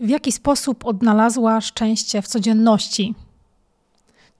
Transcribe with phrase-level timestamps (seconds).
[0.00, 3.14] w jaki sposób odnalazła szczęście w codzienności?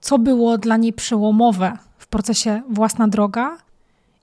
[0.01, 3.57] Co było dla niej przełomowe w procesie własna droga?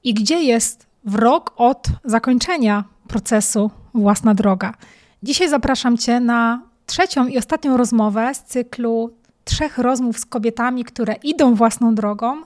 [0.05, 4.75] I gdzie jest w rok od zakończenia procesu własna droga?
[5.23, 9.11] Dzisiaj zapraszam Cię na trzecią i ostatnią rozmowę z cyklu
[9.45, 12.43] trzech rozmów z kobietami, które idą własną drogą.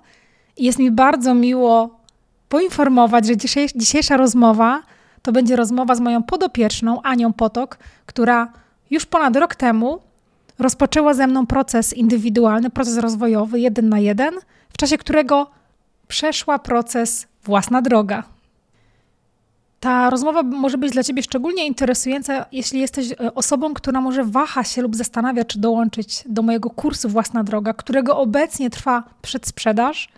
[0.57, 2.01] I jest mi bardzo miło
[2.49, 3.37] poinformować, że
[3.77, 4.83] dzisiejsza rozmowa
[5.23, 8.53] to będzie rozmowa z moją podopieczną Anią Potok, która
[8.93, 10.01] już ponad rok temu
[10.59, 14.35] rozpoczęła ze mną proces indywidualny, proces rozwojowy jeden na jeden,
[14.69, 15.51] w czasie którego
[16.09, 18.23] przeszła proces własna droga.
[19.81, 24.65] Ta rozmowa może być dla Ciebie szczególnie interesująca, jeśli jesteś e, osobą, która może waha
[24.65, 30.09] się lub zastanawia, czy dołączyć do mojego kursu Własna Droga, którego obecnie trwa przedsprzedaż,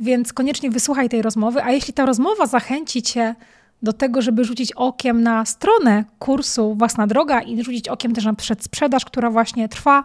[0.00, 1.62] więc koniecznie wysłuchaj tej rozmowy.
[1.62, 3.34] A jeśli ta rozmowa zachęci Cię
[3.82, 8.34] do tego, żeby rzucić okiem na stronę kursu Własna Droga i rzucić okiem też na
[8.34, 10.04] przedsprzedaż, która właśnie trwa,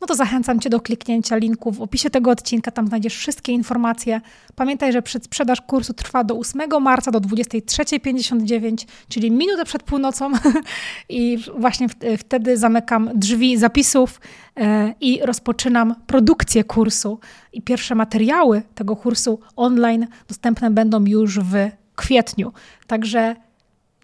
[0.00, 4.20] no to zachęcam Cię do kliknięcia linku w opisie tego odcinka, tam znajdziesz wszystkie informacje.
[4.54, 10.32] Pamiętaj, że przedsprzedaż kursu trwa do 8 marca do 23.59, czyli minutę przed północą
[11.08, 14.20] i właśnie wtedy zamykam drzwi zapisów
[14.56, 17.18] e, i rozpoczynam produkcję kursu.
[17.52, 22.52] I pierwsze materiały tego kursu online dostępne będą już w kwietniu.
[22.86, 23.36] Także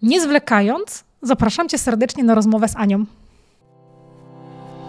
[0.01, 3.05] nie zwlekając, zapraszam Cię serdecznie na rozmowę z Anią.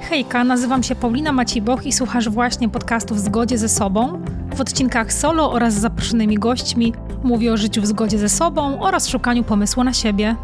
[0.01, 4.25] Hejka, nazywam się Paulina Maciboch i słuchasz właśnie podcastów w zgodzie ze sobą.
[4.55, 6.93] W odcinkach solo oraz z zaproszonymi gośćmi
[7.25, 10.37] mówię o życiu w zgodzie ze sobą oraz szukaniu pomysłu na siebie.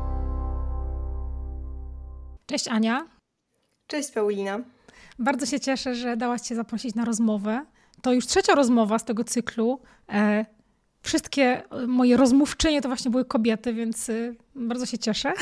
[2.46, 3.06] Cześć Ania.
[3.86, 4.58] Cześć Paulina.
[5.18, 7.64] Bardzo się cieszę, że dałaś się zaprosić na rozmowę.
[8.02, 9.80] To już trzecia rozmowa z tego cyklu.
[11.04, 15.32] E, Wszystkie moje rozmówczynie to właśnie były kobiety, więc y, bardzo się cieszę.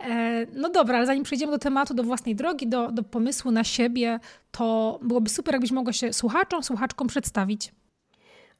[0.00, 3.64] E, no dobra, ale zanim przejdziemy do tematu, do własnej drogi, do, do pomysłu na
[3.64, 7.72] siebie, to byłoby super, jakbyś mogła się słuchaczom, słuchaczkom przedstawić.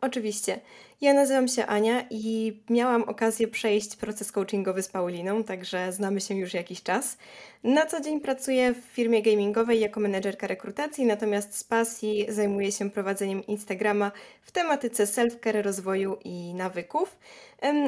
[0.05, 0.61] Oczywiście.
[1.01, 6.35] Ja nazywam się Ania i miałam okazję przejść proces coachingowy z Pauliną, także znamy się
[6.35, 7.19] już jakiś czas.
[7.65, 12.91] Na co dzień pracuję w firmie gamingowej jako menedżerka rekrutacji, natomiast z pasji zajmuję się
[12.91, 14.13] prowadzeniem Instagrama
[14.43, 17.17] w tematyce self-care, rozwoju i nawyków.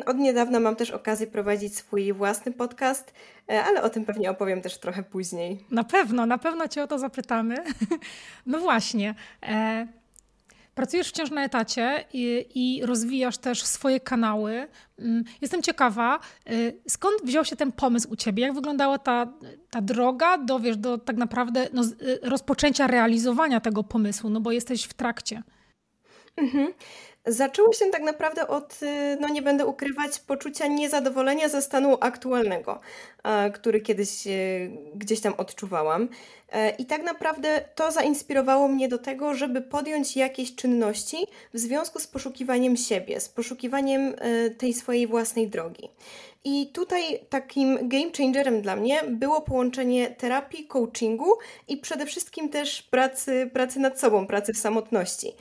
[0.07, 3.13] Od niedawna mam też okazję prowadzić swój własny podcast,
[3.51, 5.65] e, ale o tym pewnie opowiem też trochę później.
[5.71, 7.57] Na pewno, na pewno Cię o to zapytamy.
[8.47, 9.15] No właśnie.
[9.43, 9.87] E,
[10.77, 14.69] Pracujesz wciąż na etacie i, i, rozwijasz też swoje kanały.
[14.99, 16.21] Mm, jestem ciekawa,
[16.51, 18.43] y, skąd wziął się ten pomysł u ciebie?
[18.43, 19.33] Jak wyglądała ta,
[19.71, 24.53] ta droga do, wiesz, do tak naprawdę no, y, rozpoczęcia realizowania tego pomysłu, no bo
[24.53, 25.43] jesteś w trakcie.
[26.37, 26.73] Mhm.
[27.27, 32.81] Zaczęło się tak naprawdę od, y, no nie będę ukrywać, poczucia niezadowolenia ze stanu aktualnego,
[33.55, 36.09] który kiedyś y, gdzieś tam odczuwałam.
[36.53, 41.17] E, I tak naprawdę to zainspirowało mnie do tego, żeby podjąć jakieś czynności
[41.55, 45.89] w związku z poszukiwaniem siebie, z poszukiwaniem e, tej swojej własnej drogi.
[46.45, 51.33] I tutaj takim game changerem dla mnie było połączenie terapii, coachingu
[51.69, 55.33] i przede wszystkim też pracy, pracy nad sobą, pracy w samotności.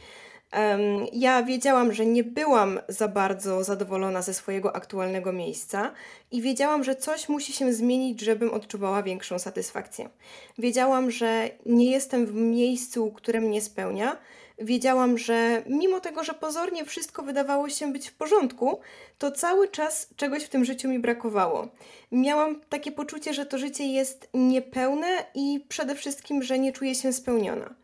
[1.14, 5.92] Ja wiedziałam, że nie byłam za bardzo zadowolona ze swojego aktualnego miejsca
[6.32, 10.10] i wiedziałam, że coś musi się zmienić, żebym odczuwała większą satysfakcję.
[10.58, 14.18] Wiedziałam, że nie jestem w miejscu, które mnie spełnia.
[14.60, 18.80] Wiedziałam, że mimo tego, że pozornie wszystko wydawało się być w porządku,
[19.18, 21.68] to cały czas czegoś w tym życiu mi brakowało.
[22.12, 27.14] Miałam takie poczucie, że to życie jest niepełne i przede wszystkim, że nie czuję się
[27.14, 27.76] spełniona.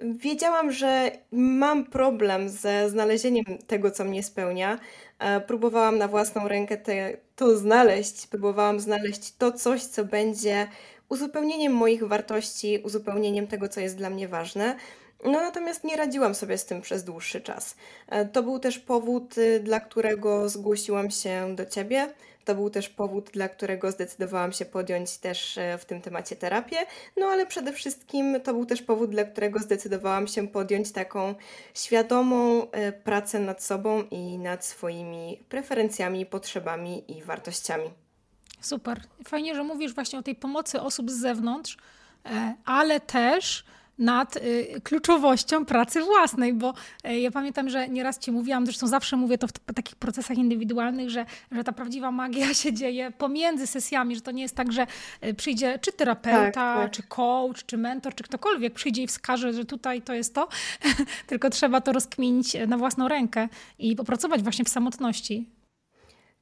[0.00, 4.78] Wiedziałam, że mam problem ze znalezieniem tego, co mnie spełnia.
[5.18, 10.68] E, próbowałam na własną rękę te, to znaleźć, próbowałam znaleźć to coś, co będzie
[11.08, 14.76] uzupełnieniem moich wartości, uzupełnieniem tego, co jest dla mnie ważne.
[15.24, 17.76] No natomiast nie radziłam sobie z tym przez dłuższy czas.
[18.08, 22.08] E, to był też powód, y, dla którego zgłosiłam się do Ciebie.
[22.48, 26.76] To był też powód, dla którego zdecydowałam się podjąć też e, w tym temacie terapię.
[27.16, 31.34] No ale przede wszystkim to był też powód, dla którego zdecydowałam się podjąć taką
[31.74, 37.90] świadomą e, pracę nad sobą i nad swoimi preferencjami, potrzebami i wartościami.
[38.60, 39.00] Super.
[39.24, 41.76] Fajnie, że mówisz właśnie o tej pomocy osób z zewnątrz,
[42.64, 43.64] ale też
[43.98, 46.74] nad y, kluczowością pracy własnej, bo
[47.08, 51.10] y, ja pamiętam, że nieraz Ci mówiłam, zresztą zawsze mówię to w takich procesach indywidualnych,
[51.10, 54.86] że, że ta prawdziwa magia się dzieje pomiędzy sesjami, że to nie jest tak, że
[55.24, 56.90] y, przyjdzie czy terapeuta, tak, tak.
[56.90, 60.48] czy coach, czy mentor, czy ktokolwiek przyjdzie i wskaże, że tutaj to jest to,
[61.26, 63.48] tylko trzeba to rozkminić na własną rękę
[63.78, 65.57] i popracować właśnie w samotności.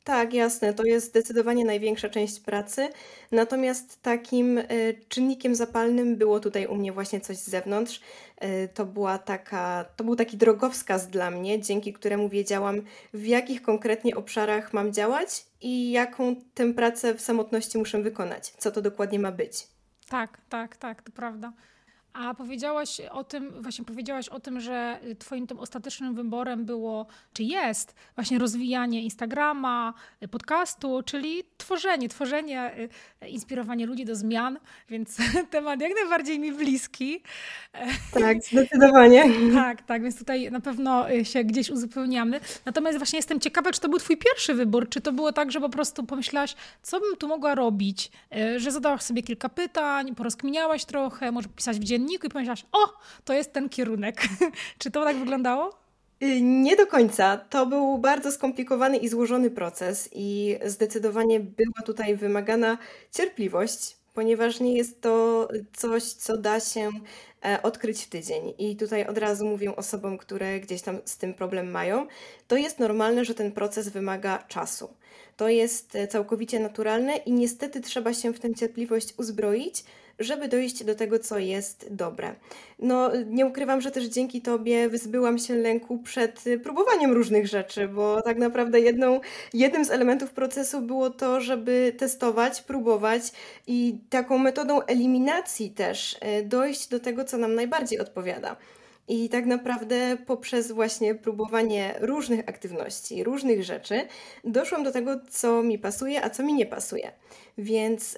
[0.06, 2.88] Tak, jasne, to jest zdecydowanie największa część pracy.
[3.32, 4.64] Natomiast takim, y,
[5.08, 8.00] czynnikiem zapalnym było tutaj u mnie właśnie coś z zewnątrz.
[8.44, 12.82] Y, to była taka to był taki drogowskaz dla mnie, dzięki któremu wiedziałam,
[13.14, 18.70] w jakich konkretnie obszarach mam działać i jaką tę pracę w samotności muszę wykonać, co
[18.70, 19.66] to dokładnie ma być.
[20.08, 21.52] Tak, tak, tak, to prawda.
[22.18, 27.42] A powiedziałaś o tym, właśnie powiedziałaś o tym, że twoim tym ostatecznym wyborem było, czy
[27.42, 29.94] jest właśnie rozwijanie Instagrama,
[30.30, 32.78] podcastu, czyli tworzenie, tworzenie,
[33.22, 34.58] y, inspirowanie ludzi do zmian,
[34.88, 35.16] więc
[35.50, 37.22] temat jak najbardziej mi bliski.
[38.20, 39.24] Tak, zdecydowanie.
[39.54, 42.40] tak, tak, więc tutaj na pewno y, się gdzieś uzupełniamy.
[42.64, 45.60] Natomiast właśnie jestem ciekawa, czy to był twój pierwszy wybór, czy to było tak, że
[45.60, 50.84] po prostu pomyślałaś, co bym tu mogła robić, y, że zadałaś sobie kilka pytań, porozkminiałaś
[50.84, 52.88] trochę, może pisać w dzienniku, dzienniku i pomyślałaś, o,
[53.24, 54.22] to jest ten kierunek.
[54.78, 55.86] Czy to tak wyglądało?
[56.22, 57.36] Y, nie do końca.
[57.36, 62.78] To był bardzo skomplikowany i złożony proces, i zdecydowanie była tutaj wymagana
[63.12, 66.90] cierpliwość, ponieważ nie jest to coś, co da się
[67.44, 68.54] e, odkryć w tydzień.
[68.58, 72.06] I tutaj od razu mówię osobom, które gdzieś tam z tym problem mają,
[72.48, 74.94] to jest normalne, że ten proces wymaga czasu.
[75.36, 79.84] To jest e, całkowicie naturalne i niestety trzeba się w tę cierpliwość uzbroić,
[80.18, 82.34] żeby dojść do tego, co jest dobre.
[82.78, 88.22] No, nie ukrywam, że też dzięki Tobie wyzbyłam się lęku przed próbowaniem różnych rzeczy, bo
[88.22, 89.20] tak naprawdę jedną,
[89.54, 93.22] jednym z elementów procesu było to, żeby testować, próbować
[93.66, 98.56] i taką metodą eliminacji też e, dojść do tego, co nam najbardziej odpowiada.
[99.08, 104.00] I tak naprawdę poprzez właśnie próbowanie różnych aktywności, różnych rzeczy,
[104.44, 107.12] doszłam do tego, co mi pasuje, a co mi nie pasuje.
[107.58, 108.16] Więc y,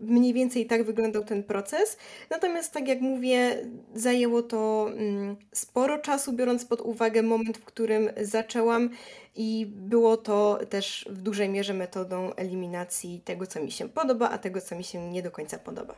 [0.00, 1.96] mniej więcej tak wyglądał ten proces.
[2.30, 3.56] Natomiast, tak jak mówię,
[3.94, 8.90] zajęło to mm, sporo czasu, biorąc pod uwagę moment, w którym zaczęłam,
[9.36, 14.38] i było to też w dużej mierze metodą eliminacji tego, co mi się podoba, a
[14.38, 15.94] tego, co mi się nie do końca podoba.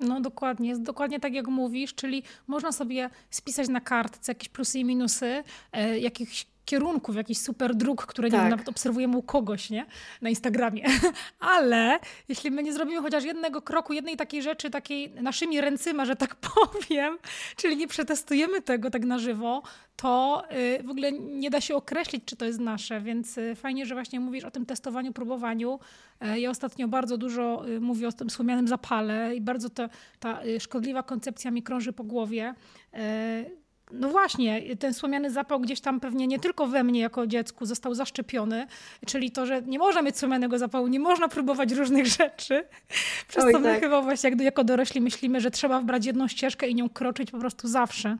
[0.00, 4.78] No dokładnie, jest dokładnie tak jak mówisz, czyli można sobie spisać na kartce jakieś plusy
[4.78, 8.38] i minusy, e, jakichś kierunków, jakichś super dróg, które tak.
[8.38, 9.86] nie wiem, nawet obserwujemy u kogoś, nie?
[10.22, 10.86] Na Instagramie.
[11.56, 11.98] Ale
[12.28, 16.36] jeśli my nie zrobimy chociaż jednego kroku, jednej takiej rzeczy, takiej naszymi ręcyma, że tak
[16.54, 17.18] powiem,
[17.56, 19.62] czyli nie przetestujemy tego tak na żywo,
[19.96, 23.86] to y, w ogóle nie da się określić, czy to jest nasze, więc y, fajnie,
[23.86, 25.78] że właśnie mówisz o tym testowaniu, próbowaniu.
[26.20, 29.88] E, ja ostatnio bardzo dużo y, mówię o tym słomianym zapale i bardzo to,
[30.20, 32.54] ta szkodliwa koncepcja mi krąży po głowie
[32.94, 33.44] e,
[33.92, 37.94] no właśnie, ten słomiany zapał gdzieś tam pewnie nie tylko we mnie jako dziecku został
[37.94, 38.66] zaszczepiony,
[39.06, 42.64] czyli to, że nie można mieć słomianego zapału, nie można próbować różnych rzeczy.
[43.28, 43.80] Przez Oj, to my tak.
[43.80, 47.38] chyba właśnie jak, jako dorośli myślimy, że trzeba wbrać jedną ścieżkę i nią kroczyć po
[47.38, 48.16] prostu zawsze.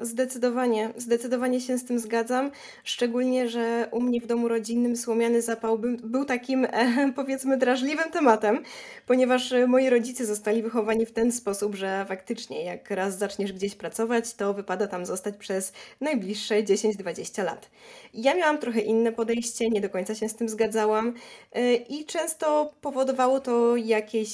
[0.00, 2.50] Zdecydowanie, zdecydowanie się z tym zgadzam.
[2.84, 8.62] Szczególnie, że u mnie w domu rodzinnym słomiany zapał był, takim, e, powiedzmy, drażliwym tematem,
[9.06, 13.74] ponieważ e, moi rodzice zostali wychowani w ten sposób, że faktycznie, jak raz zaczniesz gdzieś
[13.74, 17.70] pracować, to wypada tam zostać przez najbliższe 10-20 lat.
[18.14, 21.14] Ja miałam trochę inne podejście, nie do końca się z tym zgadzałam
[21.52, 24.28] e, i często powodowało to jakieś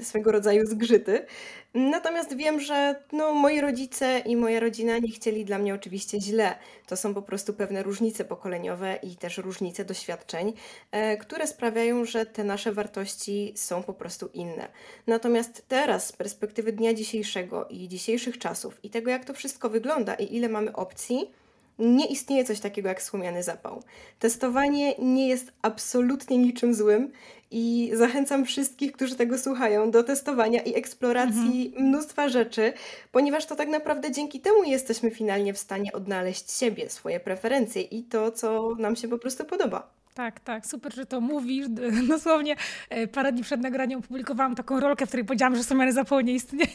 [0.00, 1.26] swego rodzaju zgrzyty.
[1.74, 6.58] Natomiast wiem, że no, moi rodzice i moja rodzina nie chcieli dla mnie oczywiście źle.
[6.86, 10.52] To są po prostu pewne różnice pokoleniowe i też różnice doświadczeń,
[10.90, 14.68] e, które sprawiają, że te nasze wartości są po prostu inne.
[15.06, 20.14] Natomiast teraz, z perspektywy dnia dzisiejszego i dzisiejszych czasów i tego, jak to wszystko wygląda
[20.14, 21.30] i ile mamy opcji,
[21.78, 23.82] nie istnieje coś takiego jak słomiany zapał.
[24.18, 27.12] Testowanie nie jest absolutnie niczym złym
[27.50, 31.88] i zachęcam wszystkich, którzy tego słuchają, do testowania i eksploracji mhm.
[31.88, 32.72] mnóstwa rzeczy,
[33.12, 38.02] ponieważ to tak naprawdę dzięki temu jesteśmy finalnie w stanie odnaleźć siebie, swoje preferencje i
[38.02, 40.01] to, co nam się po prostu podoba.
[40.14, 41.66] Tak, tak, super, że to mówisz.
[42.08, 42.56] Dosłownie
[42.90, 46.34] e, parę dni przed nagraniem opublikowałam taką rolkę, w której powiedziałam, że somiany zapał nie
[46.34, 46.72] istnieje.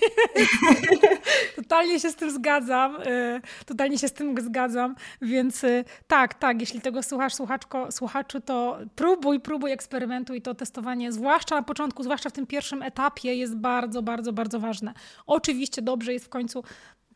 [1.56, 6.60] totalnie się z tym zgadzam, e, totalnie się z tym zgadzam, więc e, tak, tak,
[6.62, 12.30] jeśli tego słuchasz, słuchaczko, słuchaczu, to próbuj, próbuj, eksperymentuj to testowanie, zwłaszcza na początku, zwłaszcza
[12.30, 14.94] w tym pierwszym etapie jest bardzo, bardzo, bardzo ważne.
[15.26, 16.64] Oczywiście dobrze jest w końcu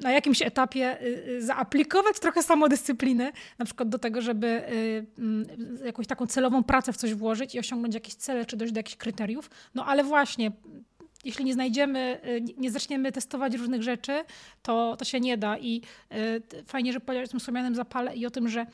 [0.02, 5.48] na jakimś etapie y, y, zaaplikować trochę samodyscypliny, na przykład do tego, żeby y, mm,
[5.86, 8.98] jakąś taką celową pracę w coś włożyć i osiągnąć jakieś cele, czy dojść do jakichś
[8.98, 9.50] kryteriów.
[9.76, 10.52] No ale właśnie
[11.26, 14.24] jeśli nie znajdziemy, y, nie zaczniemy testować różnych rzeczy,
[14.62, 15.58] to, to się nie da.
[15.58, 18.66] I y, fajnie, że powiedziałeś o tym słomianym zapale i o tym, że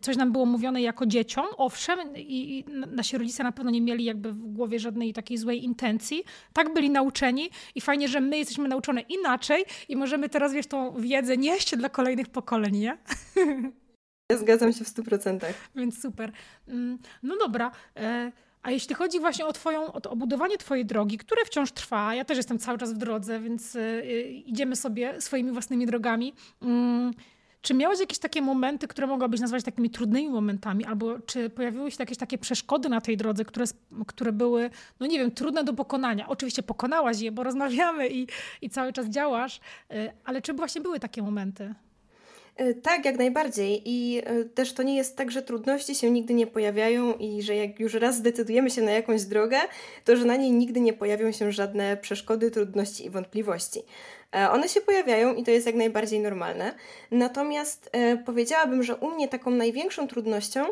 [0.00, 4.04] coś nam było mówione jako dzieciom, owszem, i, i nasi rodzice na pewno nie mieli
[4.04, 6.24] jakby w głowie żadnej takiej złej intencji.
[6.52, 11.00] Tak byli nauczeni i fajnie, że my jesteśmy nauczone inaczej i możemy teraz, wiesz, tą
[11.00, 12.98] wiedzę nieść dla kolejnych pokoleń, nie?
[14.32, 15.40] Ja zgadzam się w 100%.
[15.76, 16.32] Więc super.
[16.68, 17.70] Mm, no dobra.
[18.66, 22.14] A jeśli chodzi właśnie o twoją, o, to, o budowanie twojej drogi, które wciąż trwa,
[22.14, 26.32] ja też jestem cały czas w drodze, więc e, idziemy sobie swoimi własnymi drogami.
[26.62, 27.12] Mm,
[27.62, 31.96] czy miałeś jakieś takie momenty, które mogłabyś nazwać takimi trudnymi momentami, albo czy pojawiły się
[32.00, 33.64] jakieś takie przeszkody na tej drodze, które,
[34.06, 34.70] które były,
[35.00, 36.28] no nie wiem, trudne do pokonania?
[36.28, 38.26] Oczywiście pokonałaś je, bo rozmawiamy i,
[38.62, 41.74] i cały czas działasz, e, ale czy właśnie były takie momenty?
[42.56, 43.82] E, tak, jak najbardziej.
[43.84, 47.56] I e, też to nie jest tak, że trudności się nigdy nie pojawiają i że
[47.56, 49.58] jak już raz zdecydujemy się na jakąś drogę,
[50.04, 53.82] to że na niej nigdy nie pojawią się żadne przeszkody, trudności i wątpliwości.
[54.36, 56.74] E, one się pojawiają i to jest jak najbardziej normalne.
[57.10, 57.90] Natomiast
[58.26, 60.64] powiedziałabym, że u mnie taką największą trudnością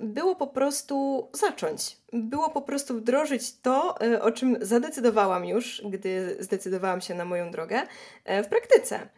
[0.00, 1.96] było po prostu zacząć.
[2.12, 7.82] Było po prostu wdrożyć to, o czym zadecydowałam już, gdy zdecydowałam się na moją drogę,
[8.26, 9.08] w praktyce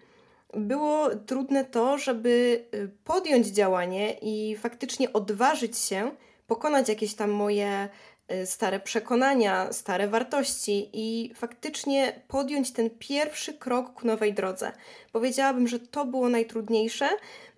[0.56, 2.64] było trudne to, żeby
[3.04, 6.10] podjąć działanie i faktycznie odważyć się
[6.46, 7.88] pokonać jakieś tam moje
[8.32, 14.72] Y, stare przekonania, stare wartości i faktycznie podjąć ten pierwszy krok ku nowej drodze.
[15.14, 17.08] Powiedziałabym, że to było najtrudniejsze,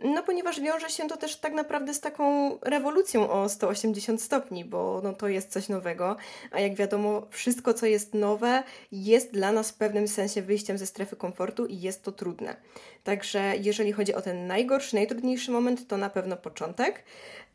[0.05, 5.01] no ponieważ wiąże się to też tak naprawdę z taką rewolucją o 180 stopni, bo
[5.05, 6.17] no, to jest coś nowego,
[6.51, 10.87] a jak wiadomo, wszystko co jest nowe jest dla nas w pewnym sensie wyjściem ze
[10.87, 12.57] strefy komfortu i jest to trudne.
[13.05, 17.05] Także jeżeli chodzi o ten najgorszy, najtrudniejszy moment, to na pewno początek.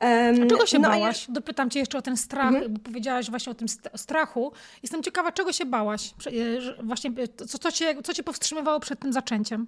[0.01, 1.27] Um, a czego się no, bałaś?
[1.27, 1.34] Ja...
[1.34, 2.74] Dopytam Cię jeszcze o ten strach, mhm.
[2.74, 4.51] bo powiedziałaś właśnie o tym strachu.
[4.84, 6.13] Jestem ciekawa, czego się bałaś?
[6.27, 9.67] E, właśnie, e, co, co, cię, co Cię powstrzymywało przed tym zaczęciem?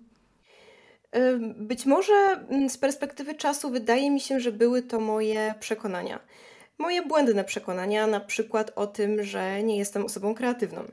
[1.56, 2.14] Być może
[2.50, 6.20] mm, z perspektywy czasu wydaje mi się, że były to moje przekonania.
[6.78, 10.84] Moje błędne przekonania, na przykład o tym, że nie jestem osobą kreatywną.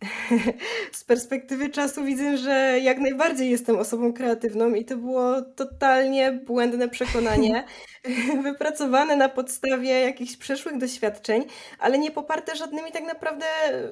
[0.92, 6.88] z perspektywy czasu widzę, że jak najbardziej jestem osobą kreatywną i to było totalnie błędne
[6.88, 7.64] przekonanie,
[8.42, 11.44] wypracowane na podstawie jakichś przeszłych doświadczeń,
[11.78, 13.46] ale nie poparte żadnymi tak naprawdę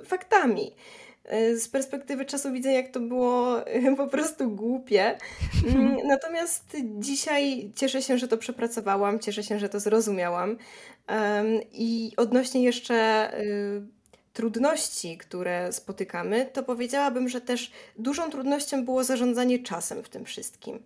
[0.04, 0.74] faktami.
[1.24, 3.56] E, z perspektywy czasu widzę, jak to było
[3.96, 5.18] po prostu głupie.
[5.68, 10.56] Mm, natomiast dzisiaj cieszę się, że to przepracowałam, cieszę się, że to zrozumiałam.
[11.72, 13.82] I odnośnie jeszcze y,
[14.32, 20.78] trudności, które spotykamy, to powiedziałabym, że też dużą trudnością było zarządzanie czasem w tym wszystkim.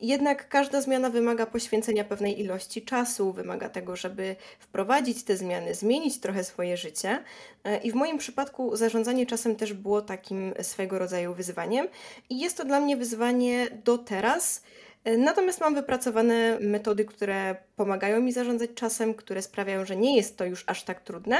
[0.00, 6.20] Jednak każda zmiana wymaga poświęcenia pewnej ilości czasu, wymaga tego, żeby wprowadzić te zmiany, zmienić
[6.20, 7.24] trochę swoje życie.
[7.64, 11.88] E, I w moim przypadku zarządzanie czasem też było takim swego rodzaju wyzwaniem.
[12.30, 14.62] I jest to dla mnie wyzwanie do teraz.
[15.04, 20.36] E, natomiast mam wypracowane metody, które pomagają mi zarządzać czasem, które sprawiają, że nie jest
[20.36, 21.36] to już aż tak trudne.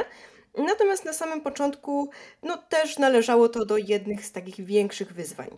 [0.59, 2.11] Natomiast na samym początku
[2.43, 5.49] no, też należało to do jednych z takich większych wyzwań.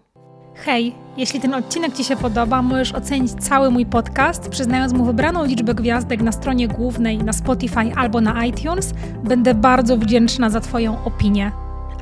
[0.55, 5.45] Hej, jeśli ten odcinek Ci się podoba, możesz ocenić cały mój podcast, przyznając mu wybraną
[5.45, 8.93] liczbę gwiazdek na stronie głównej, na Spotify albo na iTunes.
[9.25, 11.53] Będę bardzo wdzięczna za Twoją opinię.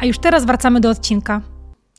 [0.01, 1.41] A już teraz wracamy do odcinka.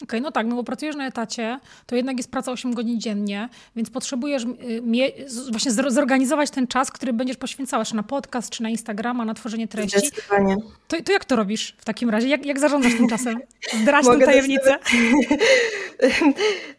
[0.04, 3.00] Okej, okay, no tak, no bo pracujesz na etacie, to jednak jest praca 8 godzin
[3.00, 5.12] dziennie, więc potrzebujesz y, mie-
[5.52, 9.68] właśnie zorganizować ten czas, który będziesz poświęcała, czy na podcast, czy na Instagrama, na tworzenie
[9.68, 10.00] treści.
[10.00, 10.56] Zdecydowanie.
[10.88, 12.28] To, to jak to robisz w takim razie?
[12.28, 13.40] Jak, jak zarządzasz tym czasem?
[13.82, 14.76] Zdradź tę tajemnicę.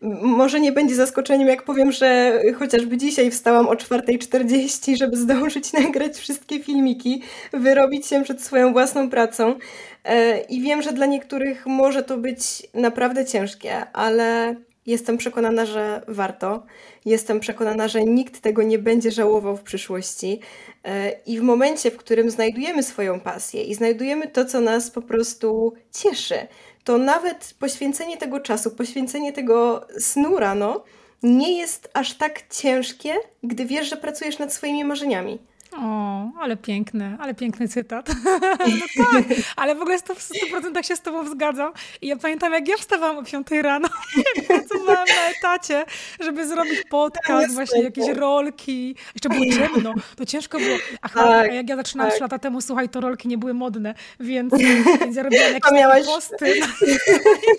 [0.22, 6.16] Może nie będzie zaskoczeniem, jak powiem, że chociażby dzisiaj wstałam o 4.40, żeby zdążyć nagrać
[6.16, 9.54] wszystkie filmiki, wyrobić się przed swoją własną pracą.
[10.04, 12.42] E, I wiem, że dla niektórych może to być
[12.74, 14.56] naprawdę ciężkie, ale
[14.86, 16.62] jestem przekonana, że warto.
[17.04, 20.40] Jestem przekonana, że nikt tego nie będzie żałował w przyszłości.
[20.84, 25.02] E, I w momencie, w którym znajdujemy swoją pasję i znajdujemy to, co nas po
[25.02, 26.46] prostu cieszy,
[26.84, 30.84] to nawet poświęcenie tego czasu, poświęcenie tego snu rano
[31.22, 35.38] nie jest aż tak ciężkie, gdy wiesz, że pracujesz nad swoimi marzeniami.
[35.76, 38.08] O, ale piękny, ale piękny cytat.
[38.58, 39.24] no tak,
[39.56, 41.72] ale w ogóle w 100% się z tobą zgadzam.
[42.02, 43.88] I ja pamiętam, jak ja wstawałam o 5 rano,
[44.36, 45.84] jak pracowałam na etacie,
[46.20, 48.96] żeby zrobić podcast, właśnie jakieś rolki.
[49.14, 50.76] Jeszcze było ciemno, to ciężko było.
[51.02, 52.14] Aha, tak, a jak ja zaczynałam tak.
[52.14, 54.54] 3 lata temu, słuchaj, to rolki nie były modne, więc,
[55.00, 56.06] więc ja robiłam jakieś miałaś...
[56.06, 56.66] posty na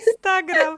[0.07, 0.77] Instagram.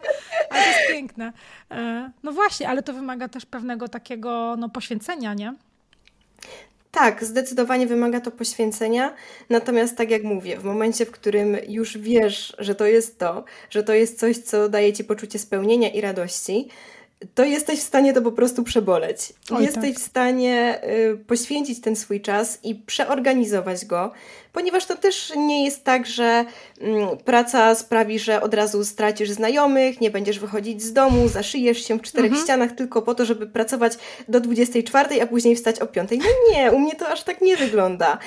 [0.49, 1.33] Ale to jest piękne.
[1.71, 5.53] E, no właśnie, ale to wymaga też pewnego takiego no, poświęcenia, nie?
[6.95, 9.13] Tak, zdecydowanie wymaga to poświęcenia.
[9.49, 13.83] Natomiast, tak jak mówię, w momencie, w którym już wiesz, że to jest to, że
[13.83, 16.69] to jest coś, co daje ci poczucie spełnienia i radości,
[17.33, 19.33] to jesteś w stanie to po prostu przeboleć.
[19.51, 20.03] Oj, jesteś tak.
[20.03, 20.81] w stanie
[21.13, 24.11] y, poświęcić ten swój czas i przeorganizować go,
[24.53, 26.45] ponieważ to też nie jest tak, że
[26.81, 31.97] mm, praca sprawi, że od razu stracisz znajomych, nie będziesz wychodzić z domu, zaszyjesz się
[31.97, 32.43] w czterech mhm.
[32.43, 33.93] ścianach tylko po to, żeby pracować
[34.27, 36.09] do 24, a później wstać o 5.
[36.11, 38.17] No nie, u mnie to aż tak nie wygląda.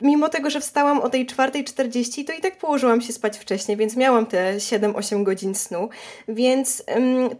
[0.00, 3.96] Mimo tego, że wstałam o tej 4.40, to i tak położyłam się spać wcześniej, więc
[3.96, 5.88] miałam te 7-8 godzin snu.
[6.28, 6.82] Więc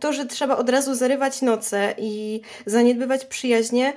[0.01, 3.93] to, że trzeba od razu zarywać noce i zaniedbywać przyjaźnie,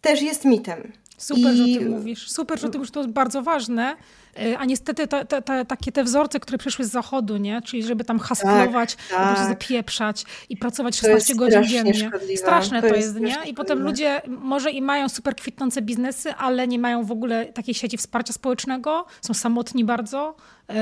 [0.00, 0.92] też jest mitem.
[1.18, 1.56] Super, I...
[1.56, 2.30] że o tym mówisz.
[2.30, 3.96] Super, że o tym mówisz, to jest bardzo ważne.
[4.36, 7.62] E, a niestety te, te, te, takie te wzorce, które przyszły z zachodu, nie?
[7.62, 9.48] czyli żeby tam hasklować, tak, tak.
[9.48, 12.10] zapieprzać i pracować 16 godzin dziennie.
[12.36, 13.36] Straszne to, to jest, nie?
[13.46, 17.74] I potem ludzie może i mają super kwitnące biznesy, ale nie mają w ogóle takiej
[17.74, 20.36] sieci wsparcia społecznego, są samotni bardzo
[20.68, 20.74] yy,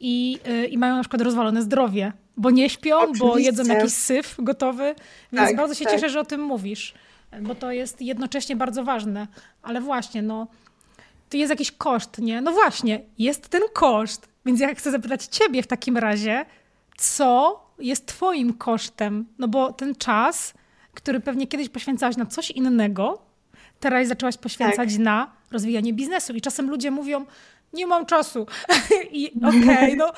[0.00, 3.26] i, yy, i mają na przykład rozwalone zdrowie, bo nie śpią, Oczywiście.
[3.26, 4.94] bo jedzą jakiś syf gotowy.
[5.32, 5.94] Więc tak, bardzo się tak.
[5.94, 6.94] cieszę, że o tym mówisz
[7.40, 9.26] bo to jest jednocześnie bardzo ważne.
[9.62, 10.46] Ale właśnie, no,
[11.28, 12.40] to jest jakiś koszt, nie?
[12.40, 14.28] No właśnie, jest ten koszt.
[14.46, 16.46] Więc ja chcę zapytać Ciebie w takim razie,
[16.96, 19.26] co jest Twoim kosztem?
[19.38, 20.54] No bo ten czas,
[20.94, 23.22] który pewnie kiedyś poświęcałaś na coś innego,
[23.80, 24.98] teraz zaczęłaś poświęcać tak.
[24.98, 26.32] na rozwijanie biznesu.
[26.32, 27.26] I czasem ludzie mówią,
[27.72, 28.46] nie mam czasu.
[29.12, 30.12] I okej, okay, no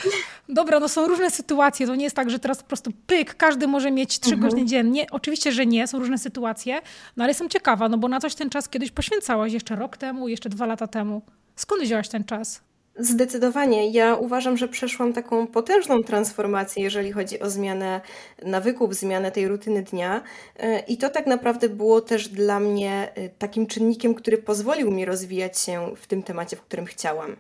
[0.48, 1.86] dobra, no są różne sytuacje.
[1.86, 4.50] To nie jest tak, że teraz po prostu pyk, każdy może mieć trzy mhm.
[4.50, 5.06] godziny dziennie.
[5.10, 6.80] Oczywiście, że nie, są różne sytuacje,
[7.16, 10.28] no ale jestem ciekawa, no bo na coś ten czas kiedyś poświęcałaś, jeszcze rok temu,
[10.28, 11.22] jeszcze dwa lata temu.
[11.56, 12.60] Skąd wzięłaś ten czas?
[12.96, 13.90] Zdecydowanie.
[13.90, 18.00] Ja uważam, że przeszłam taką potężną transformację, jeżeli chodzi o zmianę
[18.42, 20.22] nawyków, zmianę tej rutyny dnia.
[20.58, 25.04] E, I to tak naprawdę było też dla mnie e, takim czynnikiem, który pozwolił mi
[25.04, 27.36] rozwijać się w tym temacie, w którym chciałam.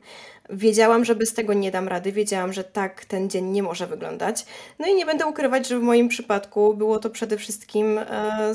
[0.50, 4.46] Wiedziałam, że bez tego nie dam rady, wiedziałam, że tak ten dzień nie może wyglądać.
[4.78, 8.54] No i nie będę ukrywać, że w moim przypadku było to przede wszystkim e,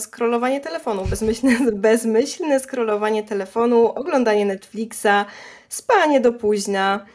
[0.63, 2.60] telefonu, bezmyślne, bezmyślne
[3.27, 5.25] telefonu, oglądanie Netflixa,
[5.69, 7.05] spanie do późna.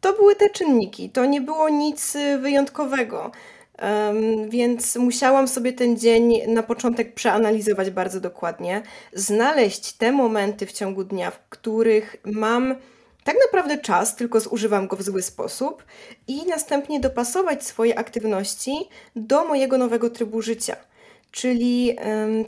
[0.00, 3.30] To były te czynniki, to nie było nic y, wyjątkowego.
[3.82, 10.72] Um, więc musiałam sobie ten dzień na początek przeanalizować bardzo dokładnie, znaleźć te momenty w
[10.72, 12.74] ciągu dnia, w których mam
[13.24, 15.84] tak naprawdę czas, tylko zużywam go w zły sposób,
[16.26, 20.76] i następnie dopasować swoje aktywności do mojego nowego trybu życia.
[21.32, 21.96] Czyli,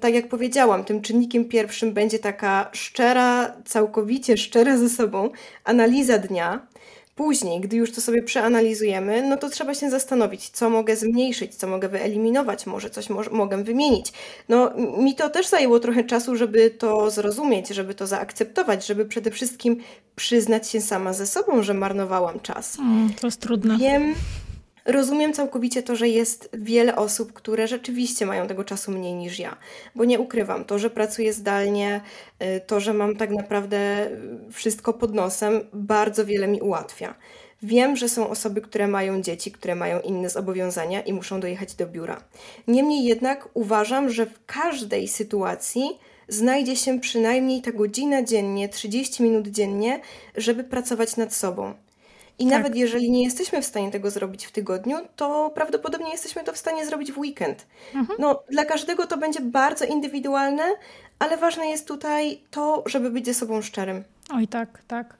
[0.00, 5.30] tak jak powiedziałam, tym czynnikiem pierwszym będzie taka szczera, całkowicie szczera ze sobą
[5.64, 6.66] analiza dnia.
[7.14, 11.66] Później, gdy już to sobie przeanalizujemy, no to trzeba się zastanowić, co mogę zmniejszyć, co
[11.66, 14.12] mogę wyeliminować, może coś mo mogę wymienić.
[14.48, 19.30] No, mi to też zajęło trochę czasu, żeby to zrozumieć, żeby to zaakceptować, żeby przede
[19.30, 19.76] wszystkim
[20.16, 22.78] przyznać się sama ze sobą, że marnowałam czas.
[22.78, 23.78] Mm, to jest trudne.
[23.78, 24.14] Wiem,
[24.84, 29.56] Rozumiem całkowicie to, że jest wiele osób, które rzeczywiście mają tego czasu mniej niż ja,
[29.94, 32.00] bo nie ukrywam, to, że pracuję zdalnie,
[32.42, 34.10] y, to, że mam tak naprawdę
[34.52, 37.14] wszystko pod nosem, bardzo wiele mi ułatwia.
[37.62, 41.86] Wiem, że są osoby, które mają dzieci, które mają inne zobowiązania i muszą dojechać do
[41.86, 42.24] biura.
[42.68, 45.82] Niemniej jednak uważam, że w każdej sytuacji
[46.28, 50.00] znajdzie się przynajmniej ta godzina dziennie, 30 minut dziennie,
[50.36, 51.74] żeby pracować nad sobą.
[52.38, 52.52] I tak.
[52.52, 56.58] nawet jeżeli nie jesteśmy w stanie tego zrobić w tygodniu, to prawdopodobnie jesteśmy to w
[56.58, 57.66] stanie zrobić w weekend.
[57.94, 58.18] Mhm.
[58.20, 60.62] No, dla każdego to będzie bardzo indywidualne,
[61.18, 64.04] ale ważne jest tutaj to, żeby być ze sobą szczerym.
[64.34, 65.16] Oj, tak, tak.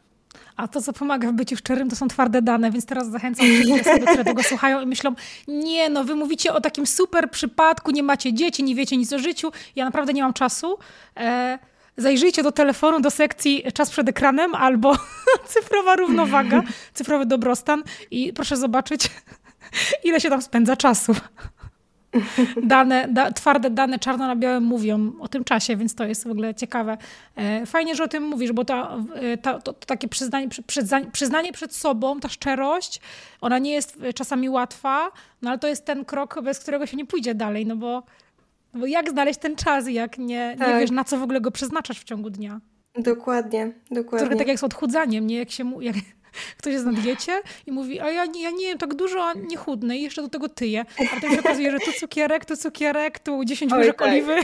[0.57, 3.81] A to, co pomaga w byciu szczerym, to są twarde dane, więc teraz zachęcam wszystkich
[3.81, 5.15] osoby, które tego słuchają i myślą,
[5.49, 9.19] nie, no wy mówicie o takim super przypadku, nie macie dzieci, nie wiecie nic o
[9.19, 10.79] życiu, ja naprawdę nie mam czasu.
[11.17, 11.59] E
[11.97, 14.97] zajrzyjcie do telefonu, do sekcji czas przed ekranem albo
[15.53, 16.63] cyfrowa równowaga,
[16.95, 19.11] cyfrowy dobrostan i proszę zobaczyć,
[20.05, 21.15] ile się tam spędza czasu.
[22.63, 26.31] Dane, da, twarde dane czarno na białym mówią o tym czasie, więc to jest w
[26.31, 26.99] ogóle ciekawe.
[27.37, 30.49] E, fajnie, że o tym mówisz, bo to, e, to, to, takie przyznanie,
[31.13, 33.01] przyznanie przed sobą, ta szczerość,
[33.41, 35.11] ona nie jest czasami łatwa,
[35.43, 38.03] no ale to jest ten krok, bez którego się nie pójdzie dalej, no bo
[38.75, 40.69] bo jak znaleźć ten czas, jak nie, tak.
[40.69, 42.61] nie wiesz, na co w ogóle go przeznaczasz w ciągu dnia?
[42.95, 44.27] Dokładnie, dokładnie.
[44.27, 45.39] Trochę tak jak z odchudzaniem, nie?
[45.39, 45.97] Jak się jak
[46.59, 49.57] ktoś jest na diecie i mówi, a ja, ja nie jem tak dużo, a nie
[49.57, 50.85] chudny i jeszcze do tego tyję.
[50.99, 54.09] A potem się okazuje, że tu cukierek, tu cukierek, tu 10 łyżek tak.
[54.09, 54.37] oliwy.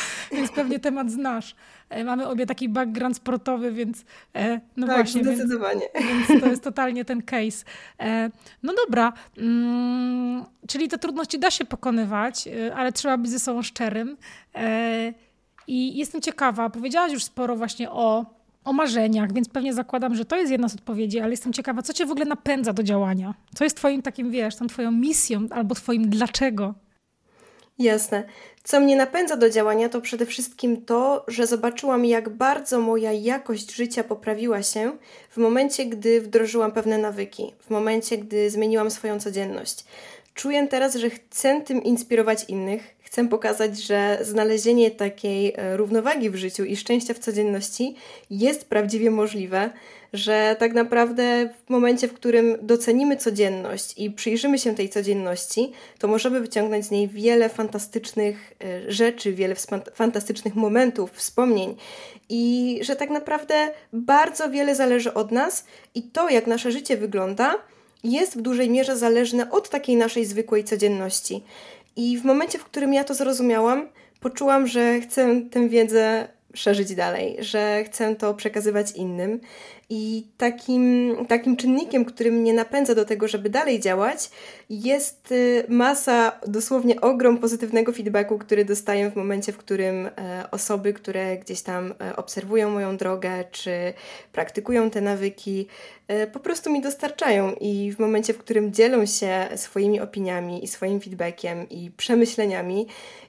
[0.32, 1.54] Więc pewnie temat znasz.
[1.90, 5.24] E, mamy obie taki background sportowy, więc e, no tak, właśnie.
[5.24, 5.80] zdecydowanie.
[5.94, 7.64] Więc, więc, to jest totalnie ten case.
[8.00, 8.30] E,
[8.62, 14.16] no dobra, mm, czyli te trudności da się pokonywać, ale trzeba być ze sobą szczerym.
[15.66, 20.36] I jestem ciekawa, powiedziałaś już sporo właśnie o o marzeniach, więc pewnie zakładam, że to
[20.36, 23.34] jest jedna z odpowiedzi, ale jestem ciekawa, co cię w ogóle napędza do działania?
[23.54, 26.74] Co jest twoim takim, wiesz, tą twoją misją albo twoim dlaczego?
[27.80, 28.24] Jasne.
[28.64, 33.74] Co mnie napędza do działania, to przede wszystkim to, że zobaczyłam, jak bardzo moja jakość
[33.74, 34.96] życia poprawiła się
[35.30, 39.84] w momencie, gdy wdrożyłam pewne nawyki, w momencie, gdy zmieniłam swoją codzienność.
[40.34, 42.96] Czuję teraz, że chcę tym inspirować innych.
[43.12, 47.94] Chcę pokazać, że znalezienie takiej e, równowagi w życiu i szczęścia w codzienności
[48.30, 49.70] jest prawdziwie możliwe,
[50.12, 56.08] że tak naprawdę w momencie, w którym docenimy codzienność i przyjrzymy się tej codzienności, to
[56.08, 59.54] możemy wyciągnąć z niej wiele fantastycznych e, rzeczy, wiele
[59.94, 61.76] fantastycznych momentów, wspomnień
[62.28, 67.58] i że tak naprawdę bardzo wiele zależy od nas i to, jak nasze życie wygląda,
[68.04, 71.42] jest w dużej mierze zależne od takiej naszej zwykłej codzienności.
[72.00, 73.88] I w momencie, w którym ja to zrozumiałam,
[74.20, 79.40] poczułam, że chcę tę wiedzę szerzyć dalej, że chcę to przekazywać innym.
[79.92, 84.30] I takim, takim czynnikiem, który mnie napędza do tego, żeby dalej działać,
[84.70, 90.10] jest y, masa, dosłownie ogrom pozytywnego feedbacku, który dostaję w momencie, w którym e,
[90.50, 93.92] osoby, które gdzieś tam e, obserwują moją drogę, czy
[94.32, 95.66] praktykują te nawyki,
[96.08, 97.52] e, po prostu mi dostarczają.
[97.60, 102.86] I w momencie, w którym dzielą się swoimi opiniami i swoim feedbackiem i przemyśleniami,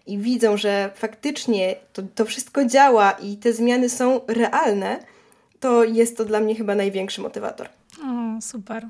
[0.08, 5.00] i widzą, że faktycznie to, to wszystko działa i te zmiany są realne,
[5.62, 7.70] to jest to dla mnie chyba największy motywator.
[8.04, 8.88] O, super.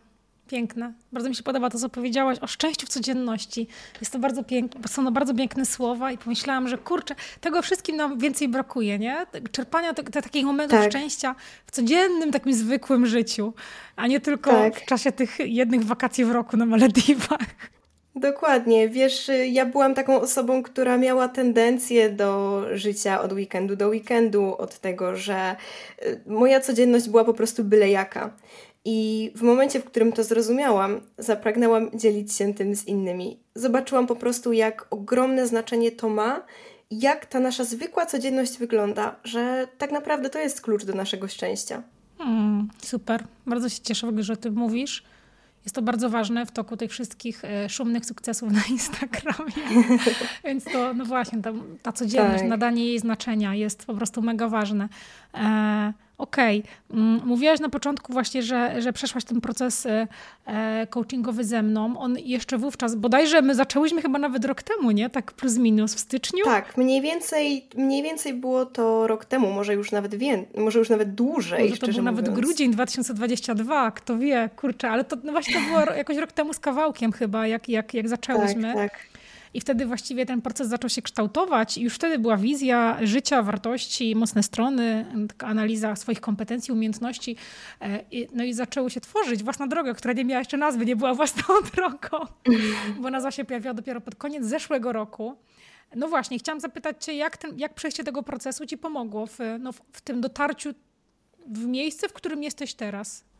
[0.47, 0.93] Piękne.
[1.11, 3.67] Bardzo mi się podoba to, co powiedziałaś o szczęściu w codzienności.
[4.01, 7.95] Jest to bardzo piękne, są to bardzo piękne słowa i pomyślałam, że kurczę, tego wszystkim
[7.95, 9.25] nam więcej brakuje, nie?
[9.51, 10.89] Czerpania te, te takich momentów tak.
[10.89, 13.53] szczęścia w codziennym, takim zwykłym życiu,
[13.95, 14.79] a nie tylko tak.
[14.79, 17.45] w czasie tych jednych wakacji w roku na Malediwach.
[18.15, 18.89] Dokładnie.
[18.89, 24.79] Wiesz, ja byłam taką osobą, która miała tendencję do życia od weekendu do weekendu, od
[24.79, 25.55] tego, że
[26.05, 28.33] y, moja codzienność była po prostu byle jaka.
[28.85, 33.39] I w momencie, w którym to zrozumiałam, zapragnęłam dzielić się tym z innymi.
[33.55, 36.45] Zobaczyłam po prostu, jak ogromne znaczenie to ma,
[36.91, 41.83] jak ta nasza zwykła codzienność wygląda, że tak naprawdę to jest klucz do naszego szczęścia.
[42.17, 43.23] Hmm, super.
[43.47, 45.03] Bardzo się cieszę, że o tym mówisz.
[45.65, 49.53] Jest to bardzo ważne w toku tych wszystkich e, szumnych sukcesów na Instagramie.
[50.45, 52.49] Więc to, no właśnie, ta, ta codzienność, tak.
[52.49, 54.89] nadanie jej znaczenia jest po prostu mega ważne.
[55.33, 56.99] E, Okej, okay.
[56.99, 60.07] Mm, mówiłaś na początku właśnie, że, że przeszłaś ten proces e,
[60.45, 61.99] e, coachingowy ze mną.
[61.99, 65.09] On jeszcze wówczas, bodajże my zaczęłyśmy chyba nawet rok temu, nie?
[65.09, 66.45] Tak plus minus w styczniu?
[66.45, 70.89] Tak, mniej więcej, mniej więcej było to rok temu, może już nawet wie, może już
[70.89, 72.05] nawet dłużej, może to był mówiąc.
[72.05, 76.53] nawet grudzień 2022, kto wie, kurczę, ale to no właśnie to było jakoś rok temu
[76.53, 78.73] z kawałkiem chyba, jak, jak, jak zaczęłyśmy.
[78.73, 79.10] Tak, tak.
[79.53, 84.15] I wtedy właściwie ten proces zaczął się kształtować, i już wtedy była wizja życia, wartości,
[84.15, 85.05] mocne strony,
[85.39, 87.35] analiza swoich kompetencji, umiejętności.
[87.81, 91.13] E, no i zaczęły się tworzyć własna droga, która nie miała jeszcze nazwy, nie była
[91.13, 91.43] własną
[91.75, 92.25] drogą,
[92.99, 95.37] bo nazwa się pojawiła dopiero pod koniec zeszłego roku.
[95.95, 99.71] No właśnie, chciałam zapytać Cię, jak, ten, jak przejście tego procesu Ci pomogło w, no,
[99.71, 100.73] w tym dotarciu
[101.47, 103.30] w miejsce, w którym jesteś teraz?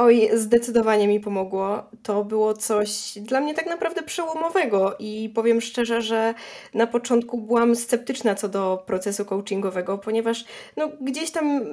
[0.00, 1.82] Oj, zdecydowanie mi pomogło.
[2.02, 6.34] To było coś dla mnie tak naprawdę przełomowego i powiem szczerze, że
[6.74, 10.44] na początku byłam sceptyczna co do procesu coachingowego, ponieważ
[10.76, 11.64] no, gdzieś tam,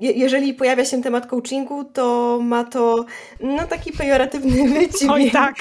[0.00, 3.04] je, jeżeli pojawia się temat coachingu, to ma to
[3.40, 5.12] no, taki pejoratywny wydźwięk.
[5.12, 5.54] Oj tak,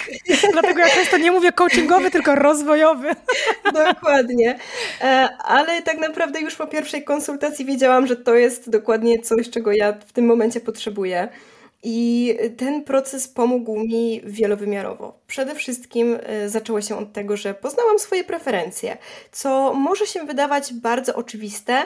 [0.53, 3.09] dlatego ja często nie mówię coachingowy, tylko rozwojowy.
[3.85, 4.59] Dokładnie,
[5.01, 9.71] e, ale tak naprawdę już po pierwszej konsultacji wiedziałam, że to jest dokładnie coś, czego
[9.71, 11.29] ja w tym momencie potrzebuję.
[11.83, 15.19] I ten proces pomógł mi wielowymiarowo.
[15.27, 18.97] Przede wszystkim e, zaczęło się od tego, że poznałam swoje preferencje,
[19.31, 21.85] co może się wydawać bardzo oczywiste,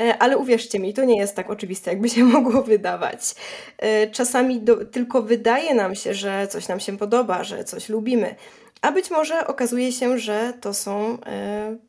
[0.00, 3.34] e, ale uwierzcie mi, to nie jest tak oczywiste, jakby się mogło wydawać.
[3.78, 8.34] E, czasami do, tylko wydaje nam się, że coś nam się podoba, że coś lubimy,
[8.82, 11.18] a być może okazuje się, że to są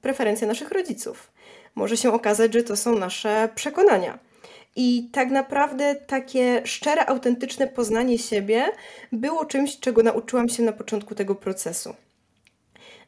[0.01, 1.31] preferencje naszych rodziców.
[1.75, 4.19] Może się okazać, że to są nasze przekonania.
[4.75, 8.65] I tak naprawdę takie szczere, autentyczne poznanie siebie
[9.11, 11.95] było czymś, czego nauczyłam się na początku tego procesu.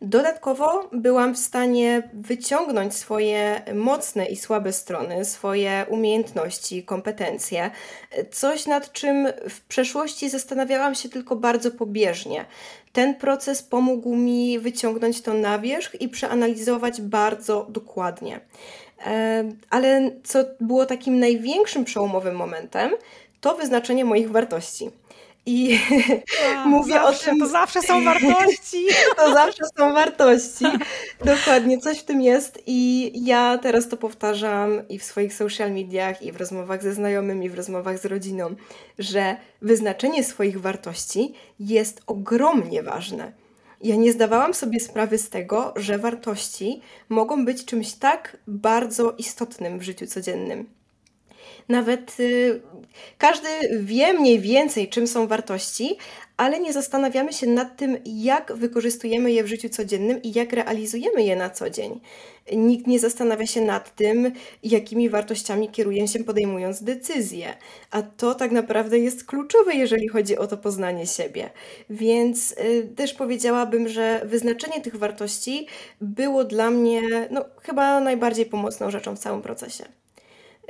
[0.01, 7.71] Dodatkowo byłam w stanie wyciągnąć swoje mocne i słabe strony, swoje umiejętności, kompetencje,
[8.31, 12.45] coś nad czym w przeszłości zastanawiałam się tylko bardzo pobieżnie.
[12.93, 18.39] Ten proces pomógł mi wyciągnąć to na wierzch i przeanalizować bardzo dokładnie.
[19.69, 22.91] Ale co było takim największym przełomowym momentem,
[23.41, 24.89] to wyznaczenie moich wartości.
[25.45, 25.79] I
[26.55, 27.39] A, mówię zawsze, o tym.
[27.39, 28.87] To zawsze są wartości.
[29.17, 30.65] to zawsze są wartości.
[31.25, 32.63] Dokładnie, coś w tym jest.
[32.65, 37.45] I ja teraz to powtarzam i w swoich social mediach, i w rozmowach ze znajomymi,
[37.45, 38.55] i w rozmowach z rodziną,
[38.99, 43.42] że wyznaczenie swoich wartości jest ogromnie ważne.
[43.83, 49.79] Ja nie zdawałam sobie sprawy z tego, że wartości mogą być czymś tak bardzo istotnym
[49.79, 50.82] w życiu codziennym.
[51.69, 52.61] Nawet y,
[53.17, 53.47] każdy
[53.79, 55.97] wie mniej więcej, czym są wartości,
[56.37, 61.23] ale nie zastanawiamy się nad tym, jak wykorzystujemy je w życiu codziennym i jak realizujemy
[61.23, 61.99] je na co dzień.
[62.51, 64.31] Nikt nie zastanawia się nad tym,
[64.63, 67.53] jakimi wartościami kieruje się podejmując decyzje,
[67.91, 71.49] a to tak naprawdę jest kluczowe, jeżeli chodzi o to poznanie siebie.
[71.89, 75.67] Więc y, też powiedziałabym, że wyznaczenie tych wartości
[76.01, 80.02] było dla mnie no, chyba najbardziej pomocną rzeczą w całym procesie.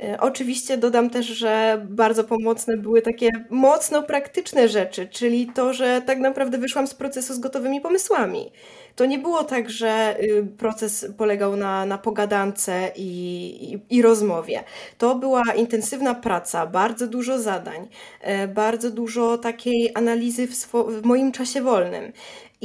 [0.02, 6.02] E, oczywiście dodam też, że bardzo pomocne były takie mocno praktyczne rzeczy, czyli to, że
[6.06, 8.52] tak naprawdę wyszłam z procesu z gotowymi pomysłami.
[8.96, 13.08] To nie było tak, że y, proces polegał na, na pogadance i,
[13.90, 14.64] i, i rozmowie.
[14.98, 17.88] To była intensywna praca, bardzo dużo zadań,
[18.20, 22.12] e, bardzo dużo takiej analizy w, swo- w moim czasie wolnym.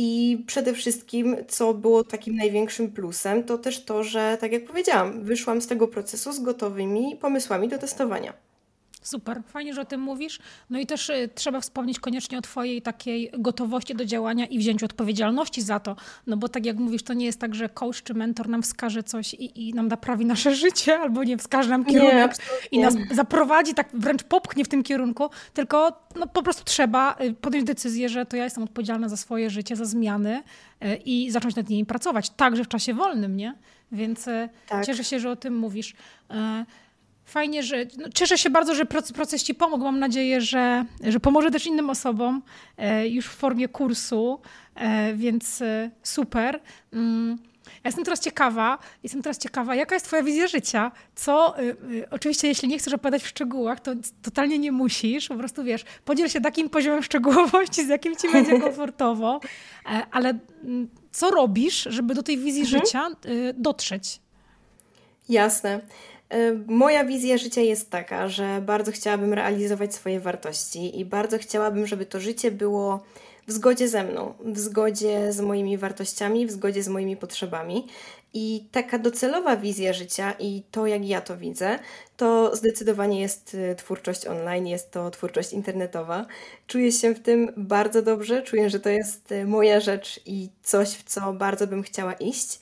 [0.02, 5.24] I przede wszystkim, co było takim największym plusem, to też to, że, tak jak powiedziałam,
[5.24, 8.34] wyszłam z tego procesu z gotowymi pomysłami do testowania.
[9.10, 10.40] Super, fajnie, że o tym mówisz.
[10.70, 14.86] No i też y, trzeba wspomnieć koniecznie o Twojej takiej gotowości do działania i wzięciu
[14.86, 15.96] odpowiedzialności za to.
[16.28, 19.04] No bo tak jak mówisz, to nie jest tak, że coach czy mentor nam wskaże
[19.04, 22.96] coś i, i nam naprawi nasze życie, albo nie wskaże nam kierunek nie, i nas
[23.12, 28.10] zaprowadzi, tak wręcz popchnie w tym kierunku, tylko no, po prostu trzeba y, podjąć decyzję,
[28.10, 30.44] że to ja jestem odpowiedzialna za swoje życie, za zmiany
[30.84, 33.56] y, i zacząć nad nimi pracować, także w czasie wolnym, nie?
[33.92, 34.30] Więc
[34.68, 34.86] tak.
[34.86, 35.94] cieszę się, że o tym mówisz.
[37.30, 39.84] Fajnie, że no, cieszę się bardzo, że proces, proces Ci pomógł.
[39.84, 42.42] Mam nadzieję, że, że pomoże też innym osobom
[42.78, 44.40] e, już w formie kursu,
[44.76, 46.62] e, więc e, super.
[46.94, 47.38] Mm.
[47.66, 50.92] Ja jestem teraz ciekawa, jestem teraz ciekawa, jaka jest Twoja wizja życia?
[51.16, 55.36] Co, y, y, oczywiście, jeśli nie chcesz opowiadać w szczegółach, to totalnie nie musisz, po
[55.36, 59.40] prostu wiesz, podziel się takim poziomem szczegółowości, z jakim Ci będzie komfortowo,
[59.86, 62.82] e, ale mm, co robisz, żeby do tej wizji mhm.
[62.82, 64.20] życia y, dotrzeć?
[65.30, 65.82] Jasne.
[66.30, 71.88] E, moja wizja życia jest taka, że bardzo chciałabym realizować swoje wartości i bardzo chciałabym,
[71.88, 73.04] żeby to życie było
[73.48, 77.88] w zgodzie ze mną, w zgodzie z moimi wartościami, w zgodzie z moimi potrzebami.
[78.34, 81.80] I taka docelowa wizja życia i to, jak ja to widzę,
[82.18, 86.26] to zdecydowanie jest e, twórczość online, jest to twórczość internetowa.
[86.68, 90.90] Czuję się w tym bardzo dobrze, czuję, że to jest e, moja rzecz i coś,
[90.90, 92.60] w co bardzo bym chciała iść.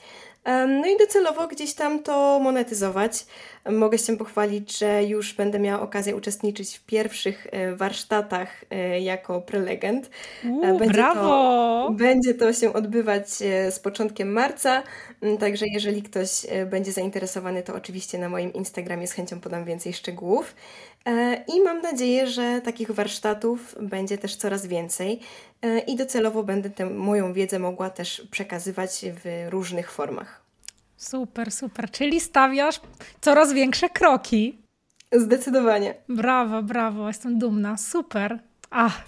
[0.68, 3.26] No i docelowo gdzieś tam to monetyzować.
[3.72, 9.42] Mogę się pochwalić, że już będę miała okazję uczestniczyć w pierwszych e, warsztatach e, jako
[9.42, 10.10] prelegent.
[10.46, 11.22] E, będzie brawo!
[11.22, 13.30] To, będzie to się odbywać
[13.70, 14.84] z początkiem marca,
[15.22, 16.30] mm, także jeżeli ktoś
[16.72, 20.56] będzie zainteresowany, to oczywiście na moim Instagramie z chęcią podam więcej szczegółów.
[21.48, 25.20] I mam nadzieję, że takich warsztatów będzie też coraz więcej
[25.88, 30.42] i docelowo będę tę moją wiedzę mogła też przekazywać w różnych formach.
[30.98, 31.92] Super, super.
[31.92, 32.82] Czyli stawiasz
[33.22, 34.58] coraz większe kroki.
[35.12, 35.94] Zdecydowanie.
[36.10, 37.08] Brawo, brawo.
[37.08, 37.78] Jestem dumna.
[37.78, 38.40] Super.
[38.70, 39.04] Ach.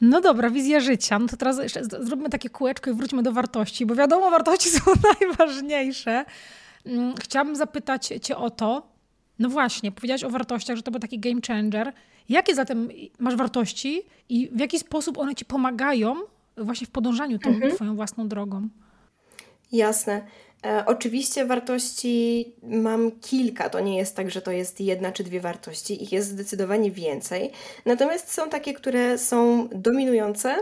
[0.00, 1.18] No dobra, wizja życia.
[1.18, 4.92] No to teraz jeszcze zróbmy takie kółeczko i wróćmy do wartości, bo wiadomo, wartości są
[5.20, 6.24] najważniejsze.
[6.86, 8.93] Mm, chciałabym zapytać Cię o to,
[9.38, 11.92] no właśnie, powiedziałaś o wartościach, że to był taki game changer.
[12.28, 16.16] Jakie zatem masz wartości i w jaki sposób one Ci pomagają
[16.56, 17.74] właśnie w podążaniu tą mhm.
[17.74, 18.68] Twoją własną drogą?
[19.72, 20.22] Jasne.
[20.66, 25.40] E, oczywiście wartości mam kilka, to nie jest tak, że to jest jedna czy dwie
[25.40, 27.50] wartości, ich jest zdecydowanie więcej.
[27.84, 30.56] Natomiast są takie, które są dominujące,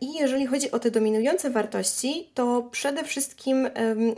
[0.00, 3.68] I jeżeli chodzi o te dominujące wartości, to przede wszystkim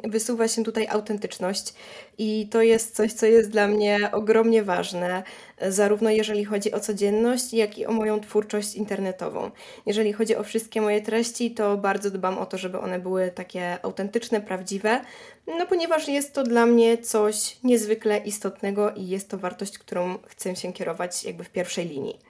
[0.05, 1.75] wysuwa się tutaj autentyczność,
[2.19, 5.23] i to jest coś, co jest dla mnie ogromnie ważne,
[5.69, 9.51] zarówno jeżeli chodzi o codzienność, jak i o moją twórczość internetową.
[9.87, 13.85] Jeżeli chodzi o wszystkie moje treści, to bardzo dbam o to, żeby one były takie
[13.85, 15.01] autentyczne, prawdziwe,
[15.47, 20.57] no ponieważ jest to dla mnie coś niezwykle istotnego i jest to wartość, którą chcę
[20.57, 22.30] się kierować jakby w pierwszej linii.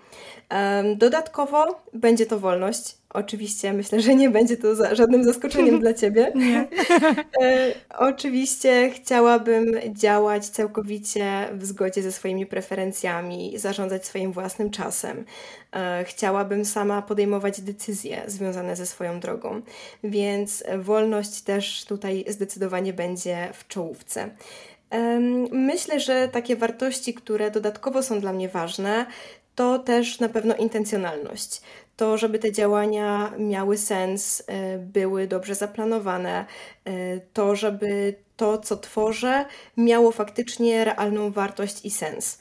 [0.96, 3.00] Dodatkowo będzie to wolność.
[3.14, 6.32] Oczywiście myślę, że nie będzie to za, żadnym zaskoczeniem dla Ciebie.
[6.34, 6.68] Nie.
[7.42, 15.24] E, oczywiście chciałabym działać całkowicie w zgodzie ze swoimi preferencjami, zarządzać swoim własnym czasem.
[15.72, 19.62] E, chciałabym sama podejmować decyzje związane ze swoją drogą,
[20.04, 24.30] więc wolność też tutaj zdecydowanie będzie w czołówce.
[25.50, 29.06] Myślę, że takie wartości, które dodatkowo są dla mnie ważne,
[29.60, 31.60] to też na pewno intencjonalność.
[31.96, 36.44] To, żeby te działania miały sens, e, były dobrze zaplanowane,
[36.84, 39.44] e, to, żeby to, co tworzę,
[39.76, 42.38] miało faktycznie realną wartość i sens.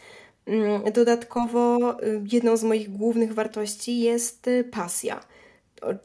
[0.48, 5.20] Mm, dodatkowo, y, jedną z moich głównych wartości jest y, pasja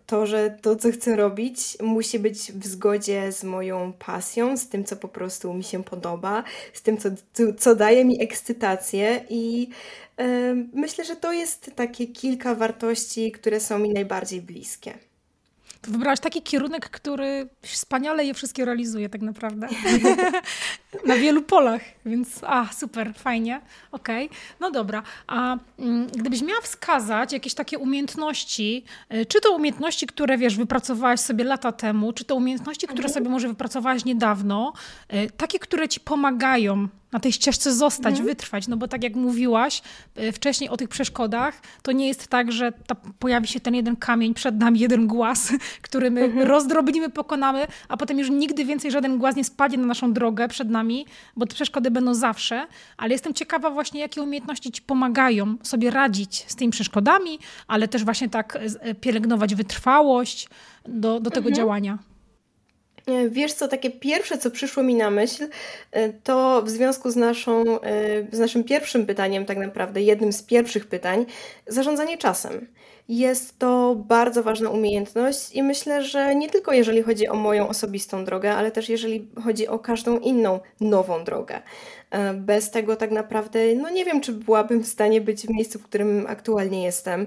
[0.07, 4.85] to, że to, co chcę robić, musi być w zgodzie z moją pasją, z tym,
[4.85, 7.09] co po prostu mi się podoba, z tym, co,
[7.59, 9.69] co daje mi ekscytację i
[10.19, 10.25] yy,
[10.73, 14.99] myślę, że to jest takie kilka wartości, które są mi najbardziej bliskie.
[15.89, 19.69] Wybrałaś taki kierunek, który wspaniale je wszystkie realizuje tak naprawdę.
[21.07, 23.61] Na wielu polach, więc a, super, fajnie,
[23.93, 24.27] okej.
[24.27, 24.39] Okay.
[24.61, 30.39] No dobra, a mm, gdybyś miała wskazać jakieś takie umiejętności, y, czy to umiejętności, które
[30.39, 33.15] wiesz, wypracowałaś sobie lata temu, czy to umiejętności, które mhm.
[33.15, 34.73] sobie może wypracowałaś niedawno,
[35.13, 38.27] y, takie, które ci pomagają na tej ścieżce zostać, mhm.
[38.27, 39.83] wytrwać, no bo tak jak mówiłaś
[40.19, 43.97] y, wcześniej o tych przeszkodach, to nie jest tak, że ta, pojawi się ten jeden
[43.97, 45.53] kamień przed nami, jeden głaz,
[45.87, 46.49] który my mhm.
[46.49, 50.71] rozdrobnimy, pokonamy, a potem już nigdy więcej żaden głaz nie spadnie na naszą drogę przed
[50.71, 55.91] nami, bo te przeszkody będą zawsze, ale jestem ciekawa właśnie, jakie umiejętności ci pomagają sobie
[55.91, 60.49] radzić z tymi przeszkodami, ale też właśnie tak y, pielęgnować wytrwałość
[60.89, 61.55] do, do tego mhm.
[61.55, 61.99] działania.
[63.07, 65.49] E, wiesz co, takie pierwsze, co przyszło mi na myśl,
[65.93, 67.87] e, to w związku z, naszą, e,
[68.33, 71.27] z naszym pierwszym pytaniem, tak naprawdę jednym z pierwszych pytań,
[71.67, 72.67] zarządzanie czasem.
[73.09, 78.25] Jest to bardzo ważna umiejętność i myślę, że nie tylko jeżeli chodzi o moją osobistą
[78.25, 81.63] drogę, ale też jeżeli chodzi o każdą inną nową drogę.
[82.11, 85.79] E, bez tego tak naprawdę, no nie wiem, czy byłabym w stanie być w miejscu,
[85.79, 87.27] w którym aktualnie jestem.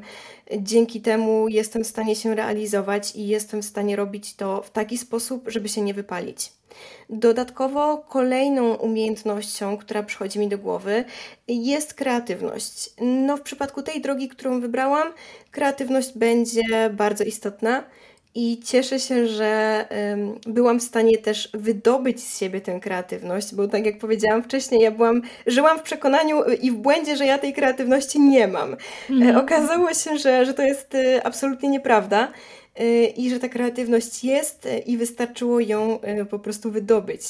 [0.58, 4.98] Dzięki temu jestem w stanie się realizować i jestem w stanie robić to w taki
[4.98, 6.52] sposób, żeby się nie wypalić.
[7.10, 11.04] Dodatkowo kolejną umiejętnością, która przychodzi mi do głowy,
[11.48, 12.90] jest kreatywność.
[13.02, 15.08] No, w przypadku tej drogi, którą wybrałam,
[15.52, 17.84] kreatywność będzie bardzo istotna.
[18.40, 19.86] I cieszę się, że
[20.48, 24.92] byłam w stanie też wydobyć z siebie tę kreatywność, bo tak jak powiedziałam wcześniej, ja
[24.92, 28.76] byłam, żyłam w przekonaniu i w błędzie, że ja tej kreatywności nie mam.
[29.10, 29.38] Mm.
[29.38, 32.28] Okazało się, że, że to jest e, absolutnie nieprawda
[33.18, 37.24] i że ta kreatywność jest i wystarczyło ją po prostu wydobyć.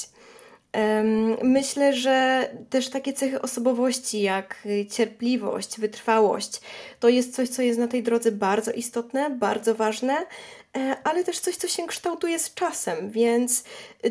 [1.42, 6.60] Myślę, że też takie cechy osobowości jak cierpliwość, wytrwałość
[7.00, 10.57] to jest coś, co jest na tej drodze bardzo istotne, bardzo ważne E,
[11.04, 13.64] ale też coś, co się kształtuje z czasem, więc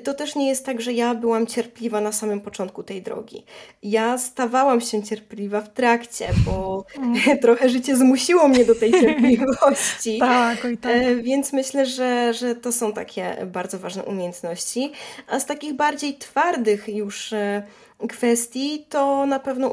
[0.03, 3.45] to też nie jest tak, że ja byłam cierpliwa na samym początku tej drogi.
[3.83, 7.19] Ja stawałam się cierpliwa w trakcie, bo mm.
[7.41, 10.19] trochę życie zmusiło mnie do tej cierpliwości.
[10.29, 10.91] tak, oj tak.
[10.91, 14.91] E, więc myślę, że, że to są takie bardzo ważne umiejętności.
[15.27, 17.63] A z takich bardziej twardych już e,
[18.09, 19.71] kwestii to na pewno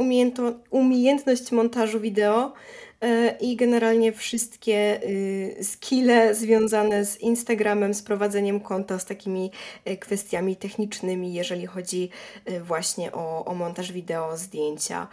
[0.70, 2.52] umiejętność montażu wideo
[2.93, 2.93] E,
[3.40, 9.50] i generalnie wszystkie y, skille związane z Instagramem, z prowadzeniem konta, z takimi
[9.84, 12.10] e, kwestiami technicznymi, jeżeli chodzi
[12.44, 15.08] e, właśnie o, o montaż wideo, zdjęcia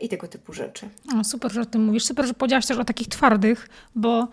[0.00, 0.88] i tego typu rzeczy.
[1.20, 2.04] O, super, że o tym mówisz.
[2.04, 4.28] Super, że powiedziałaś też o takich twardych, bo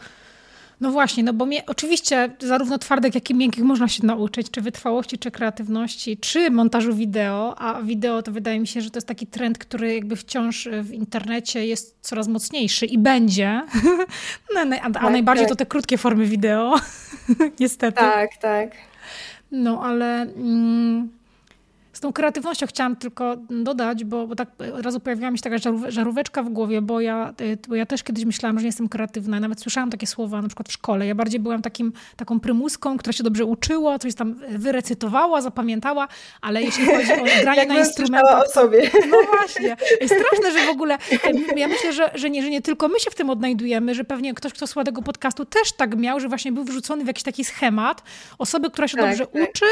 [0.82, 4.62] no właśnie, no bo mnie, oczywiście zarówno twardych, jak i miękkich można się nauczyć, czy
[4.62, 9.08] wytrwałości, czy kreatywności, czy montażu wideo, a wideo to wydaje mi się, że to jest
[9.08, 13.62] taki trend, który jakby wciąż w internecie jest coraz mocniejszy i będzie,
[14.56, 15.50] no, a, a tak, najbardziej tak.
[15.50, 16.76] to te krótkie formy wideo,
[17.60, 17.98] niestety.
[17.98, 18.72] Tak, tak.
[19.52, 20.22] No ale...
[20.22, 21.21] Mm,
[22.02, 26.44] tą kreatywnością chciałam tylko dodać, bo, bo tak od razu pojawiła mi się taka żaróweczka
[26.44, 29.40] w głowie, bo ja, y, bo ja też kiedyś myślałam, że nie jestem kreatywna.
[29.40, 31.08] Nawet słyszałam takie słowa na przykład w szkole.
[31.08, 36.08] Ja bardziej byłam takim, taką prymuską, która się dobrze uczyła, coś tam wyrecytowała, zapamiętała,
[36.42, 38.46] ale jeśli chodzi o granie na instrumentach...
[38.46, 38.90] o sobie.
[39.10, 39.78] No właśnie.
[40.06, 40.98] Straszne, że w ogóle...
[41.56, 44.34] Ja myślę, że, że, nie, że nie tylko my się w tym odnajdujemy, że pewnie
[44.34, 47.44] ktoś, kto słucha tego podcastu też tak miał, że właśnie był wrzucony w jakiś taki
[47.44, 48.04] schemat
[48.38, 49.50] osoby, która się tak, dobrze tak.
[49.50, 49.66] uczy,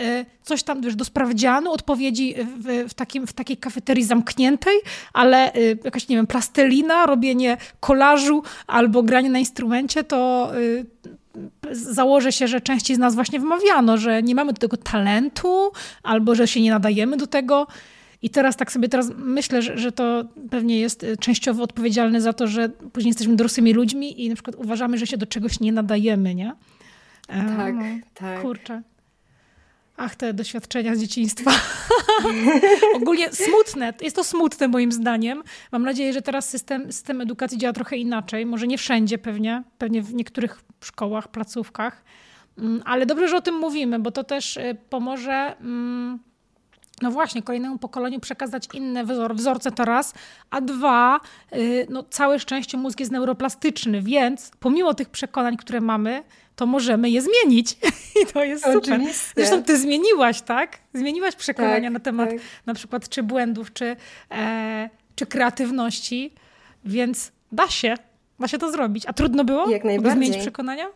[0.00, 4.74] y, coś tam wiesz, do sprawdzianu, odpowiedzi w, w, takim, w takiej kafeterii zamkniętej,
[5.12, 10.86] ale y, jakaś, nie wiem, plastelina, robienie kolażu albo granie na instrumencie, to y,
[11.72, 16.34] założę się, że częściej z nas właśnie wymawiano, że nie mamy do tego talentu albo
[16.34, 17.66] że się nie nadajemy do tego.
[18.22, 22.32] I teraz tak sobie teraz myślę, że, że to pewnie jest y, częściowo odpowiedzialne za
[22.32, 25.72] to, że później jesteśmy dorosłymi ludźmi i na przykład uważamy, że się do czegoś nie
[25.72, 26.52] nadajemy, nie?
[27.26, 27.82] Tak, no,
[28.14, 28.42] tak.
[28.42, 28.82] Kurczę.
[29.96, 31.50] Ach, te doświadczenia z dzieciństwa.
[32.96, 33.94] Ogólnie smutne.
[34.00, 35.42] Jest to smutne moim zdaniem.
[35.72, 38.46] Mam nadzieję, że teraz system, system edukacji działa trochę inaczej.
[38.46, 42.04] Może nie wszędzie pewnie, pewnie w niektórych szkołach, placówkach.
[42.58, 46.18] Mm, ale dobrze, że o tym mówimy, bo to też y, pomoże mm,
[47.02, 50.14] no właśnie, kolejnemu pokoleniu przekazać inne wzor wzorce to raz,
[50.50, 51.20] a dwa,
[51.52, 56.22] yy, no całe szczęście mózg jest neuroplastyczny, więc pomimo tych przekonań, które mamy,
[56.56, 57.76] to możemy je zmienić.
[58.22, 58.78] I to jest super.
[58.78, 59.32] Oczywiście.
[59.36, 60.78] Zresztą ty zmieniłaś, tak?
[60.94, 62.38] Zmieniłaś przekonania tak, na temat tak.
[62.66, 63.96] na przykład czy błędów, czy,
[64.30, 66.32] e, czy kreatywności,
[66.84, 67.94] więc da się.
[68.40, 69.06] Da się to zrobić.
[69.06, 70.22] A trudno było, Jak najbardziej.
[70.22, 70.86] zmienić przekonania?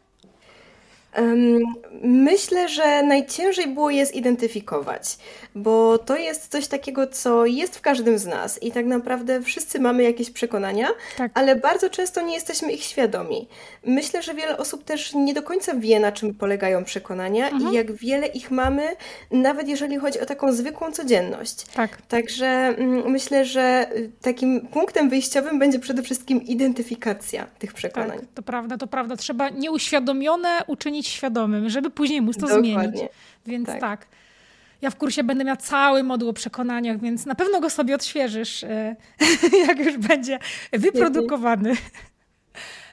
[2.03, 5.19] Myślę, że najciężej było je zidentyfikować,
[5.55, 9.81] bo to jest coś takiego, co jest w każdym z nas i tak naprawdę wszyscy
[9.81, 11.31] mamy jakieś przekonania, tak.
[11.35, 13.49] ale bardzo często nie jesteśmy ich świadomi.
[13.87, 17.73] Myślę, że wiele osób też nie do końca wie, na czym polegają przekonania mhm.
[17.73, 18.97] i jak wiele ich mamy,
[19.31, 21.65] nawet jeżeli chodzi o taką zwykłą codzienność.
[21.65, 22.03] Tak.
[22.03, 28.19] Także mm, myślę, że y, takim punktem wyjściowym będzie przede wszystkim identyfikacja tych przekonań.
[28.19, 29.17] Tak, to prawda, to prawda.
[29.17, 32.73] Trzeba nieuświadomione uczynić świadomym, żeby później móc to Dokładnie.
[32.73, 33.01] zmienić.
[33.47, 33.81] Więc tak.
[33.81, 34.07] tak.
[34.83, 38.65] Ja w kursie będę miała cały moduł o przekonaniach, więc na pewno go sobie odświeżysz,
[38.65, 38.97] e,
[39.69, 40.39] jak już będzie
[40.73, 41.77] wyprodukowany.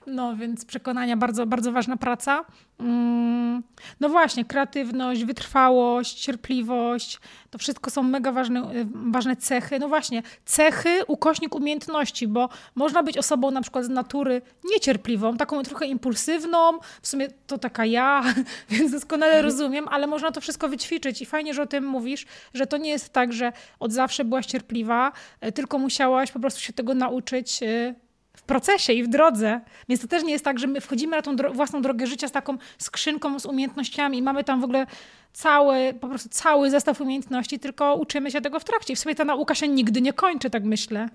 [0.07, 2.45] No, więc przekonania, bardzo, bardzo ważna praca.
[2.79, 3.63] Mm,
[3.99, 9.79] no właśnie, kreatywność, wytrwałość, cierpliwość, to wszystko są mega ważne, y, ważne cechy.
[9.79, 14.41] No właśnie, cechy, ukośnik umiejętności, bo można być osobą na przykład z natury
[14.73, 18.23] niecierpliwą, taką trochę impulsywną, w sumie to taka ja,
[18.69, 19.45] więc doskonale mhm.
[19.45, 22.89] rozumiem, ale można to wszystko wyćwiczyć i fajnie, że o tym mówisz, że to nie
[22.89, 25.11] jest tak, że od zawsze byłaś cierpliwa,
[25.45, 28.06] y, tylko musiałaś po prostu się tego nauczyć y,
[28.47, 29.61] procesie i w drodze.
[29.89, 32.27] Więc to też nie jest tak, że my wchodzimy na tą dro własną drogę życia
[32.27, 34.85] z taką skrzynką z umiejętnościami i mamy tam w ogóle
[35.33, 38.95] cały, po prostu cały zestaw umiejętności, tylko uczymy się tego w trakcie.
[38.95, 41.09] W sobie ta nauka się nigdy nie kończy, tak myślę.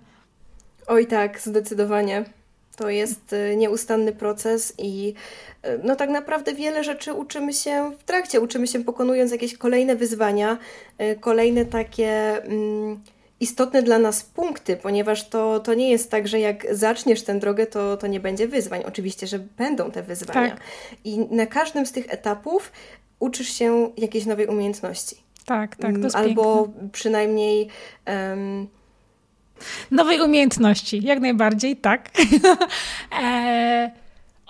[0.86, 2.24] Oj tak, zdecydowanie.
[2.76, 5.14] To jest y, nieustanny proces i
[5.64, 9.96] y, no tak naprawdę wiele rzeczy uczymy się w trakcie, uczymy się pokonując jakieś kolejne
[9.96, 10.58] wyzwania,
[11.00, 12.42] y, kolejne takie...
[12.44, 13.00] Mm,
[13.42, 17.66] istotne dla nas punkty, ponieważ to, to nie jest tak, że jak zaczniesz tę drogę,
[17.66, 18.82] to, to nie będzie wyzwań.
[18.86, 20.50] Oczywiście, że będą te wyzwania.
[20.50, 20.60] Tak.
[21.04, 22.72] I na każdym z tych etapów
[23.18, 25.16] uczysz się jakiejś nowej umiejętności.
[25.46, 25.98] Tak, tak.
[25.98, 26.88] Jest Albo piękne.
[26.92, 27.68] przynajmniej.
[28.06, 28.68] Um,
[29.90, 32.10] Nowej umiejętności, jak najbardziej, tak.
[33.22, 34.01] e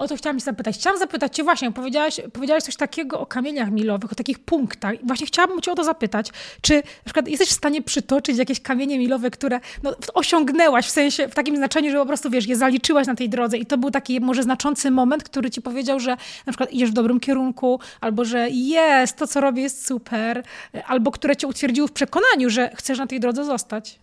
[0.03, 0.76] o to chciałam Cię zapytać.
[0.76, 4.94] Chciałam zapytać Cię właśnie, powiedziałaś, powiedziałaś coś takiego o kamieniach milowych, o takich punktach.
[5.03, 6.30] Właśnie chciałabym Cię o to zapytać.
[6.61, 11.28] Czy na przykład jesteś w stanie przytoczyć jakieś kamienie milowe, które no, osiągnęłaś w sensie,
[11.28, 13.90] w takim znaczeniu, że po prostu, wiesz, je zaliczyłaś na tej drodze i to był
[13.90, 16.11] taki może znaczący moment, który Ci powiedział, że
[16.46, 20.42] na przykład idziesz w dobrym kierunku, albo że jest, to co robię jest super,
[20.86, 24.01] albo które Cię utwierdziły w przekonaniu, że chcesz na tej drodze zostać?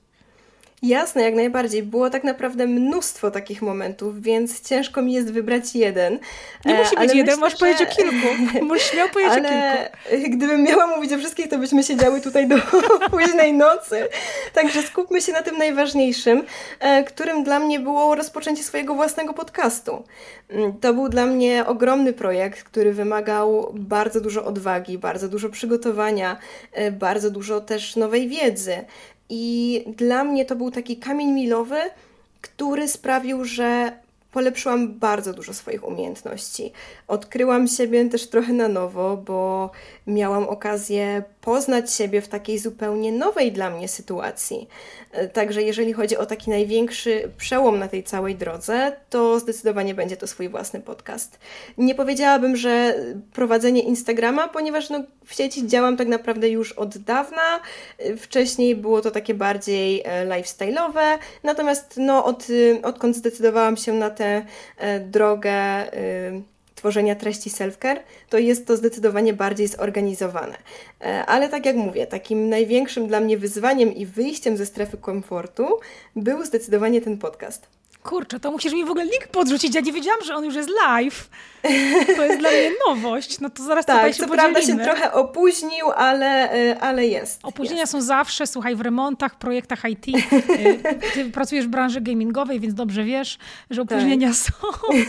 [0.81, 1.83] Jasne, jak najbardziej.
[1.83, 6.19] Było tak naprawdę mnóstwo takich momentów, więc ciężko mi jest wybrać jeden.
[6.65, 8.27] Nie musi e, być jeden, myślę, możesz powiedzieć o kilku.
[8.65, 10.37] Możesz śmiało powiedzieć ale o kilku.
[10.37, 12.55] Gdybym miała mówić o wszystkich, to byśmy siedziały tutaj do
[13.11, 14.09] późnej nocy.
[14.53, 16.43] Także skupmy się na tym najważniejszym,
[16.79, 20.03] e, którym dla mnie było rozpoczęcie swojego własnego podcastu.
[20.49, 26.37] Mm, to był dla mnie ogromny projekt, który wymagał bardzo dużo odwagi, bardzo dużo przygotowania,
[26.73, 28.85] e, bardzo dużo też nowej wiedzy.
[29.29, 31.79] I dla mnie to był taki kamień milowy,
[32.41, 33.91] który sprawił, że
[34.31, 36.71] polepszyłam bardzo dużo swoich umiejętności.
[37.07, 39.71] Odkryłam siebie też trochę na nowo, bo
[40.07, 44.67] miałam okazję poznać siebie w takiej zupełnie nowej dla mnie sytuacji.
[45.11, 50.17] E, także jeżeli chodzi o taki największy przełom na tej całej drodze, to zdecydowanie będzie
[50.17, 51.39] to swój własny podcast.
[51.77, 52.95] Nie powiedziałabym, że
[53.33, 57.59] prowadzenie Instagrama, ponieważ no, w sieci działam tak naprawdę już od dawna.
[57.97, 62.47] E, wcześniej było to takie bardziej e, lifestyle'owe, natomiast no, od,
[62.83, 64.45] odkąd zdecydowałam się na tę
[65.01, 65.85] drogę
[66.79, 67.99] tworzenia treści self-care,
[68.29, 70.57] to jest to zdecydowanie bardziej zorganizowane.
[71.01, 75.67] E, ale tak jak mówię, takim największym dla mnie wyzwaniem i wyjściem ze strefy komfortu
[76.15, 77.78] był zdecydowanie ten podcast.
[78.03, 79.75] Kurczę, to musisz mi w ogóle link podrzucić.
[79.75, 81.29] Ja nie wiedziałam, że on już jest live.
[82.15, 83.39] To jest dla mnie nowość.
[83.39, 84.53] No to zaraz tak, tutaj się co podzielimy.
[84.53, 87.39] prawda się trochę opóźnił, ale, y, ale jest.
[87.43, 87.91] Opóźnienia jest.
[87.91, 90.07] są zawsze, słuchaj, w remontach, projektach IT.
[90.07, 90.79] Y,
[91.13, 93.37] ty pracujesz w branży gamingowej, więc dobrze wiesz,
[93.69, 94.37] że opóźnienia tak.
[94.37, 94.53] są.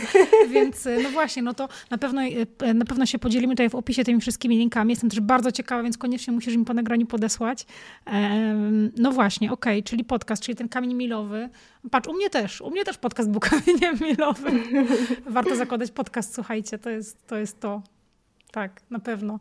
[0.53, 2.21] Więc y, no właśnie, no to na pewno,
[2.73, 4.89] na pewno się podzielimy tutaj w opisie tymi wszystkimi linkami.
[4.89, 7.65] Jestem też bardzo ciekawa, więc koniecznie musisz mi po nagraniu podesłać.
[8.97, 11.49] No właśnie, okej, okay, czyli podcast, czyli ten kamień milowy.
[11.91, 14.63] Patrz, u mnie też, u mnie też podcast był kamieniem milowym.
[15.25, 17.37] Warto zakładać podcast, słuchajcie, to jest to.
[17.37, 17.81] Jest to.
[18.51, 19.39] tak, na pewno.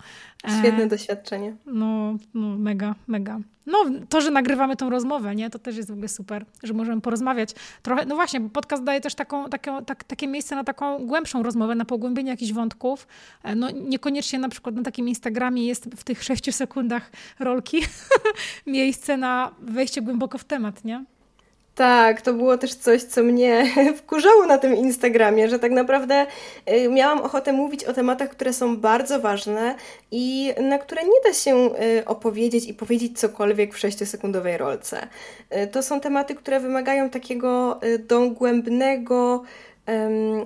[0.59, 1.57] Świetne e, doświadczenie.
[1.67, 3.41] No, no, mega, mega.
[3.67, 7.01] No, to, że nagrywamy tą rozmowę, nie, to też jest w ogóle super, że możemy
[7.01, 7.55] porozmawiać.
[7.83, 11.43] Trochę, no właśnie, bo podcast daje też taką, taką, tak, takie miejsce na taką głębszą
[11.43, 13.07] rozmowę, na pogłębienie jakichś wątków.
[13.43, 17.81] E, no, niekoniecznie na przykład na takim Instagramie jest w tych sześciu sekundach rolki
[18.67, 21.05] miejsce na wejście głęboko w temat, nie?
[21.81, 23.65] Tak, to było też coś, co mnie
[23.99, 26.27] wkurzało na tym Instagramie, że tak naprawdę
[26.73, 29.75] y, miałam ochotę mówić o tematach, które są bardzo ważne
[30.11, 35.07] i na które nie da się y, opowiedzieć i powiedzieć cokolwiek w 6-sekundowej rolce.
[35.57, 39.43] Y, to są tematy, które wymagają takiego dogłębnego,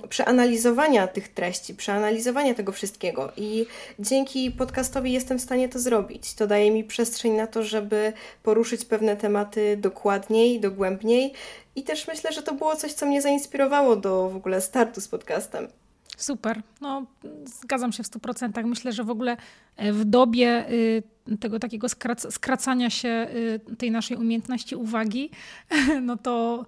[0.09, 3.33] przeanalizowania tych treści, przeanalizowania tego wszystkiego.
[3.37, 3.67] I
[3.99, 6.35] dzięki podcastowi jestem w stanie to zrobić.
[6.35, 11.33] To daje mi przestrzeń na to, żeby poruszyć pewne tematy dokładniej, dogłębniej.
[11.77, 15.09] I też myślę, że to było coś, co mnie zainspirowało do w ogóle startu z
[15.09, 15.69] podcastem.
[16.17, 16.63] Super.
[16.81, 17.07] No,
[17.45, 18.65] zgadzam się w 100%.
[18.65, 19.37] Myślę, że w ogóle
[19.77, 21.03] e, w dobie y,
[21.41, 21.87] tego takiego
[22.31, 23.27] skracania się
[23.71, 25.31] y, tej naszej umiejętności uwagi,
[26.03, 26.67] no to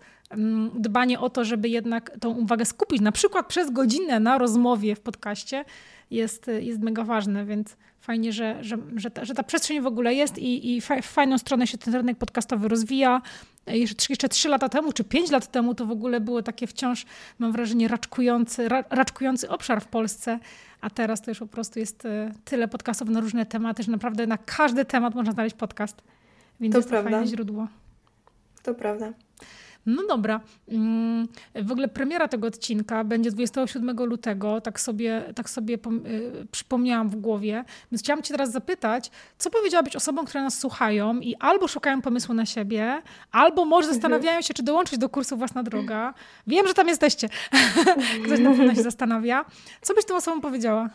[0.74, 5.00] dbanie o to, żeby jednak tą uwagę skupić, na przykład przez godzinę na rozmowie w
[5.00, 5.64] podcaście,
[6.10, 10.14] jest, jest mega ważne, więc fajnie, że, że, że, ta, że ta przestrzeń w ogóle
[10.14, 13.22] jest i, i w fajną stronę się ten rynek podcastowy rozwija.
[13.66, 17.06] Jeszcze, jeszcze 3 lata temu, czy 5 lat temu, to w ogóle było takie wciąż,
[17.38, 20.38] mam wrażenie, raczkujący, raczkujący obszar w Polsce,
[20.80, 24.26] a teraz to już po prostu jest e, tyle podcastów na różne tematy, że naprawdę
[24.26, 26.02] na każdy temat można znaleźć podcast.
[26.60, 27.10] Więc to jest prawda.
[27.10, 27.68] to fajne źródło.
[28.62, 29.12] To prawda.
[29.86, 30.40] No dobra.
[30.68, 37.08] Mm, w ogóle premiera tego odcinka będzie 27 lutego, tak sobie, tak sobie y, przypomniałam
[37.08, 37.64] w głowie.
[37.92, 42.34] Więc chciałam Cię teraz zapytać, co powiedziałabyś osobom, które nas słuchają i albo szukają pomysłu
[42.34, 46.14] na siebie, albo może zastanawiają się, czy dołączyć do kursu Własna Droga.
[46.46, 47.28] Wiem, że tam jesteście.
[48.24, 49.44] Ktoś na pewno się zastanawia.
[49.80, 50.90] Co byś tym osobom powiedziała?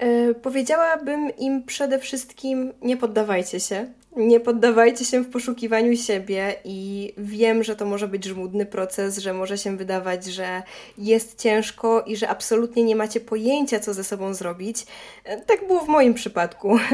[0.00, 7.12] Yy, powiedziałabym im przede wszystkim nie poddawajcie się nie poddawajcie się w poszukiwaniu siebie i
[7.18, 10.62] wiem, że to może być żmudny proces, że może się wydawać, że
[10.98, 14.86] jest ciężko i że absolutnie nie macie pojęcia, co ze sobą zrobić.
[15.46, 16.78] Tak było w moim przypadku.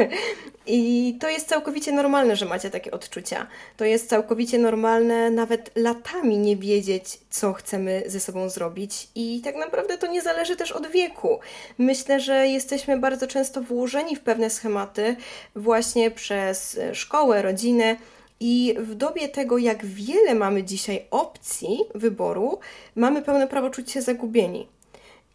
[0.67, 3.47] I to jest całkowicie normalne, że macie takie odczucia.
[3.77, 9.09] To jest całkowicie normalne nawet latami nie wiedzieć, co chcemy ze sobą zrobić.
[9.15, 11.41] I tak naprawdę to nie zależy też od wieku.
[11.79, 15.17] Myślę, że jesteśmy bardzo często włożeni w pewne schematy
[15.57, 17.12] właśnie przez szkołę,
[17.43, 17.97] rodzinę.
[18.41, 22.59] I w dobie tego, jak wiele mamy dzisiaj opcji wyboru,
[22.97, 24.67] mamy pełne prawo czuć się zagubieni.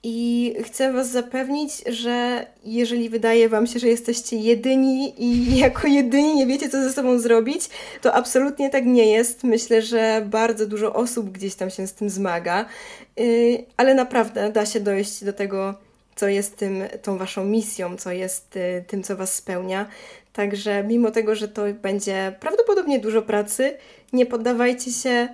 [0.03, 6.35] I chcę Was zapewnić, że jeżeli wydaje Wam się, że jesteście jedyni i jako jedyni
[6.35, 7.69] nie wiecie, co ze sobą zrobić,
[8.01, 9.43] to absolutnie tak nie jest.
[9.43, 12.65] Myślę, że bardzo dużo osób gdzieś tam się z tym zmaga,
[13.19, 15.73] y, ale naprawdę da się dojść do tego,
[16.15, 19.87] co jest tym, tą Waszą misją, co jest y, tym, co Was spełnia.
[20.37, 23.77] Także mimo tego, że to będzie prawdopodobnie dużo pracy,
[24.13, 25.27] nie poddawajcie się,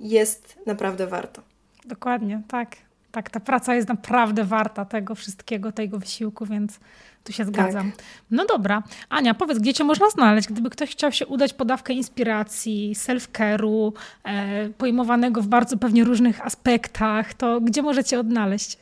[0.00, 1.42] jest naprawdę warto.
[1.84, 2.76] Dokładnie, tak.
[3.12, 6.80] Tak, ta praca jest naprawdę warta tego wszystkiego, tego wysiłku, więc
[7.24, 7.92] tu się zgadzam.
[7.92, 8.04] Tak.
[8.30, 8.82] No dobra.
[9.08, 10.48] Ania, powiedz, gdzie cię można znaleźć?
[10.48, 13.92] Gdyby ktoś chciał się udać po dawkę inspiracji, self-care'u,
[14.24, 18.78] e, pojmowanego w bardzo pewnie różnych aspektach, to gdzie możecie odnaleźć?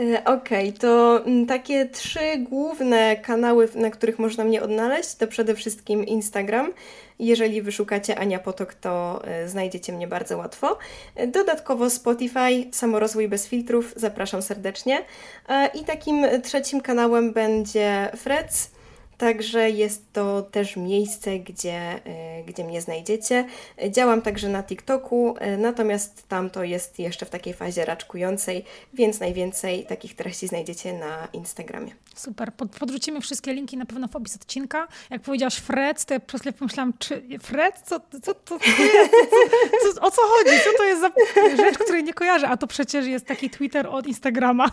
[0.00, 5.26] E, okej, okay, to mm, takie trzy główne kanały, na których można mnie odnaleźć, to
[5.26, 6.72] przede wszystkim Instagram.
[7.18, 10.78] Jeżeli wyszukacie Ania Potok, to e, znajdziecie mnie bardzo łatwo.
[11.14, 15.04] E, dodatkowo Spotify, Samorozwój bez filtrów, zapraszam serdecznie.
[15.74, 18.75] I takim trzecim kanałem będzie Freds
[19.18, 21.96] Także jest to też miejsce, gdzie,
[22.40, 23.44] y, gdzie mnie znajdziecie.
[23.90, 28.64] Działam także na TikToku, y, natomiast tam to jest jeszcze w takiej fazie raczkującej,
[28.94, 31.92] więc najwięcej takich treści znajdziecie na Instagramie.
[32.14, 32.52] Super.
[32.78, 34.88] Podrzucimy wszystkie linki na pewno w opis odcinka.
[35.10, 37.74] Jak powiedziałaś Fred, to ja przez chwilę pomyślałam, czy Fred?
[37.84, 40.50] Co, co, co, co, o co chodzi?
[40.64, 41.10] Co to jest za
[41.56, 42.48] rzecz, której nie kojarzę?
[42.48, 44.70] A to przecież jest taki Twitter od Instagrama.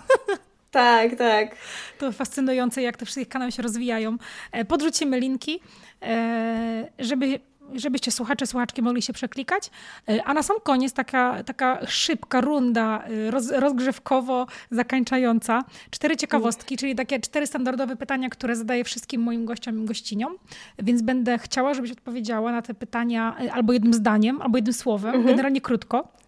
[0.74, 1.56] Tak, tak.
[1.98, 4.18] To fascynujące, jak te wszystkie kanały się rozwijają.
[4.52, 5.60] E, podrzucimy linki,
[6.02, 7.40] e, żeby
[7.74, 9.70] żebyście słuchacze, słuchaczki mogli się przeklikać.
[10.10, 15.64] E, a na sam koniec taka, taka szybka runda roz, rozgrzewkowo zakończająca.
[15.92, 20.36] Cztery ciekawostki, czyli takie cztery standardowe pytania, które zadaję wszystkim moim gościom i gościniom.
[20.80, 25.28] Więc będę chciała, żebyś odpowiedziała na te pytania albo jednym zdaniem, albo jednym słowem, mhm.
[25.28, 26.23] generalnie krótko.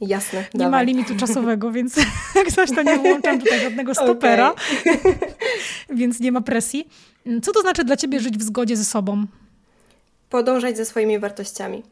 [0.00, 0.44] Jasne.
[0.54, 0.70] Nie dawaj.
[0.70, 1.96] ma limitu czasowego, więc
[2.34, 5.18] jak coś, to nie włączam tutaj żadnego stopera, okay.
[5.98, 6.88] więc nie ma presji.
[7.42, 9.26] Co to znaczy dla ciebie żyć w zgodzie ze sobą?
[10.30, 11.82] Podążać ze swoimi wartościami.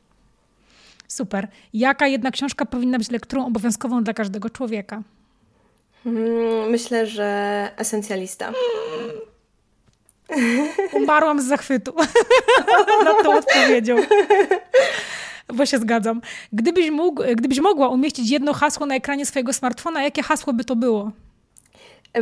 [1.08, 1.48] Super.
[1.74, 5.02] Jaka jedna książka powinna być lekturą obowiązkową dla każdego człowieka?
[6.04, 8.52] Hmm, myślę, że esencjalista.
[10.92, 11.94] Umarłam z zachwytu
[13.04, 13.96] nad tą odpowiedzią.
[15.54, 16.20] Bo się zgadzam.
[16.52, 20.76] Gdybyś, mógł, gdybyś mogła umieścić jedno hasło na ekranie swojego smartfona, jakie hasło by to
[20.76, 21.12] było?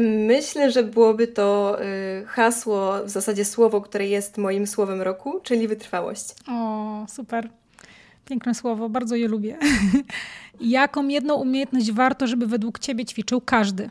[0.01, 5.69] Myślę, że byłoby to y, hasło, w zasadzie słowo, które jest moim słowem roku, czyli
[5.69, 6.25] wytrwałość.
[6.49, 7.49] O, super.
[8.25, 9.59] Piękne słowo, bardzo je lubię.
[10.61, 13.91] Jaką jedną umiejętność warto, żeby według Ciebie ćwiczył każdy?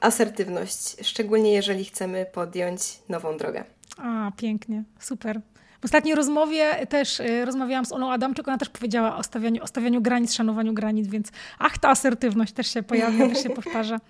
[0.00, 3.64] Asertywność, szczególnie jeżeli chcemy podjąć nową drogę.
[3.98, 5.40] A, pięknie, super.
[5.80, 9.66] W ostatniej rozmowie też y, rozmawiałam z Olą Adamczyk, ona też powiedziała o stawianiu, o
[9.66, 14.00] stawianiu granic, szanowaniu granic, więc ach, ta asertywność też się pojawia, też się powtarza.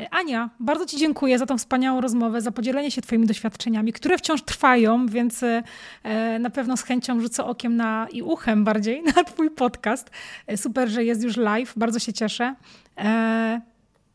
[0.00, 4.18] Y, Ania, bardzo Ci dziękuję za tą wspaniałą rozmowę, za podzielenie się Twoimi doświadczeniami, które
[4.18, 5.62] wciąż trwają, więc y,
[6.40, 10.10] na pewno z chęcią rzucę okiem na i uchem bardziej na Twój podcast.
[10.56, 12.54] Super, że jest już live, bardzo się cieszę.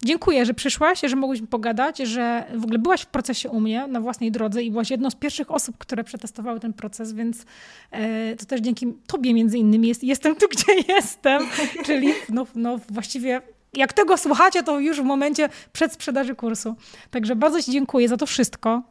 [0.06, 4.02] Dziękuję, że przyszłaś, że mogłyśmy pogadać, że w ogóle byłaś w procesie u mnie na
[4.02, 7.46] własnej drodze i byłaś jedną z pierwszych osób, które przetestowały ten proces, więc
[7.92, 11.42] e, to też dzięki Tobie między innymi jest, jestem tu, gdzie jestem,
[11.86, 13.42] czyli no, no właściwie
[13.74, 16.76] jak tego słuchacie, to już w momencie przed sprzedaży kursu.
[17.12, 18.82] Także bardzo Ci dziękuję za to wszystko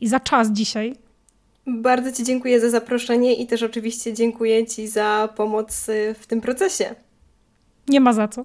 [0.00, 0.96] i za czas dzisiaj.
[1.66, 6.40] Bardzo Ci dziękuję za zaproszenie i też oczywiście dziękuję Ci za pomoc y, w tym
[6.40, 6.94] procesie.
[7.88, 8.44] Nie ma za co.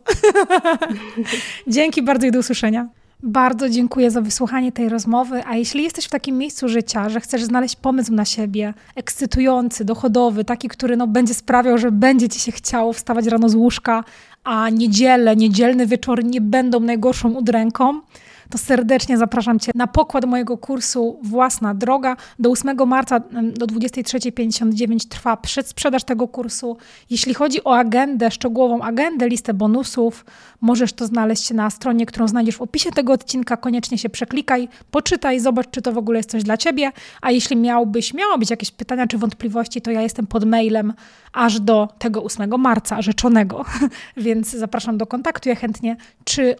[1.68, 2.88] Dzięki bardzo i do usłyszenia.
[3.24, 5.44] Bardzo dziękuję za wysłuchanie tej rozmowy.
[5.46, 10.46] A jeśli jesteś w takim miejscu życia, że chcesz znaleźć pomysł na siebie, ekscytujący, dochodowy,
[10.46, 14.04] taki, który no, będzie sprawiał, że będzie ci się chciało wstawać rano z łóżka,
[14.44, 18.02] a niedzielę, niedzielne wieczory nie będą najgorszą udręką,
[18.50, 22.16] to serdecznie zapraszam Cię na pokład mojego kursu Własna Droga.
[22.40, 23.20] Do 8 marca
[23.54, 26.78] do 23.59 trwa przedsprzedaż tego kursu.
[27.10, 30.26] Jeśli chodzi o agendę, szczegółową agendę, listę bonusów,
[30.62, 33.58] możesz to znaleźć na stronie, którą znajdziesz w opisie tego odcinka.
[33.58, 36.92] Koniecznie się przeklikaj, poczytaj, zobacz, czy to w ogóle jest coś dla Ciebie.
[37.22, 40.94] A jeśli miałbyś, miało być jakieś pytania czy wątpliwości, to ja jestem pod mailem
[41.34, 43.66] aż do tego 8 marca rzeczonego.
[44.18, 45.50] Więc zapraszam do kontaktu.
[45.50, 46.56] Ja chętnie czy,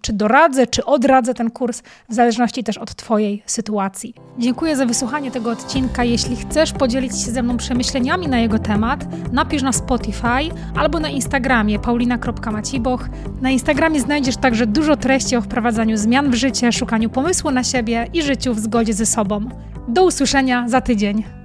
[0.00, 4.14] czy doradzę, czy odradzę ten kurs, w zależności też od Twojej sytuacji.
[4.38, 6.04] Dziękuję za wysłuchanie tego odcinka.
[6.04, 11.08] Jeśli chcesz podzielić się ze mną przemyśleniami na jego temat, napisz na Spotify albo na
[11.08, 13.08] Instagramie paulina.maciboch.
[13.40, 18.06] Na Instagramie znajdziesz także dużo treści o wprowadzaniu zmian w życie, szukaniu pomysłu na siebie
[18.12, 19.48] i życiu w zgodzie ze sobą.
[19.88, 21.37] Do usłyszenia za tydzień.